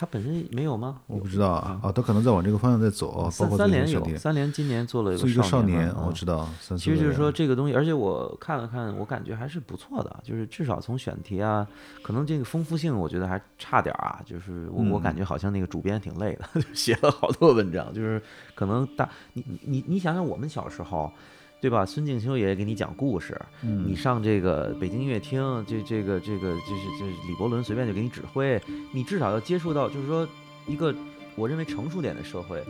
[0.00, 1.00] 它本身没有吗？
[1.08, 3.28] 我不知道啊，啊，它可能在往这个方向在走。
[3.32, 6.48] 三三联有，三联今年做了一个少年，我知道。
[6.60, 11.66] 其实就是说这个东西，而且我看了看，我感觉还是不错的，就是至少从选题啊，
[12.00, 14.22] 可能这个丰富性，我觉得还差点啊。
[14.24, 18.22] 就是我我感觉好像那个主编挺累的， 写了好多文章，就是
[18.54, 21.12] 可能大你你你想想我们小时候。
[21.60, 21.84] 对吧？
[21.84, 30.26] 孙敬修爷爷给你讲故事，你上这个北京音乐厅，这这个这个就是就是李伯伦随便就给你指挥，你至少要接触到，就是说
[30.68, 30.94] 一个
[31.34, 32.62] 我认为成熟点的社会，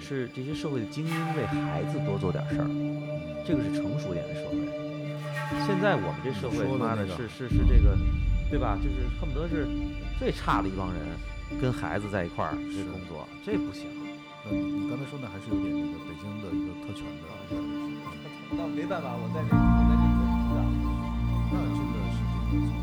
[0.00, 2.66] 是这些社会的精英为孩子多做点事儿，
[3.46, 4.56] 这个是成熟点的社会。
[5.64, 7.96] 现在我们这社会妈的是是是这个，
[8.50, 8.76] 对吧？
[8.82, 9.68] 就是恨不得是
[10.18, 11.00] 最差的一帮人
[11.60, 13.86] 跟孩子在一块儿去工作，这不行。
[14.44, 17.30] 那，你刚才说那还是有点那个北京的一个特权的。
[18.54, 20.56] 那没办法，我在这，我在这里做成长，
[21.52, 22.18] 那真的是
[22.50, 22.81] 这个。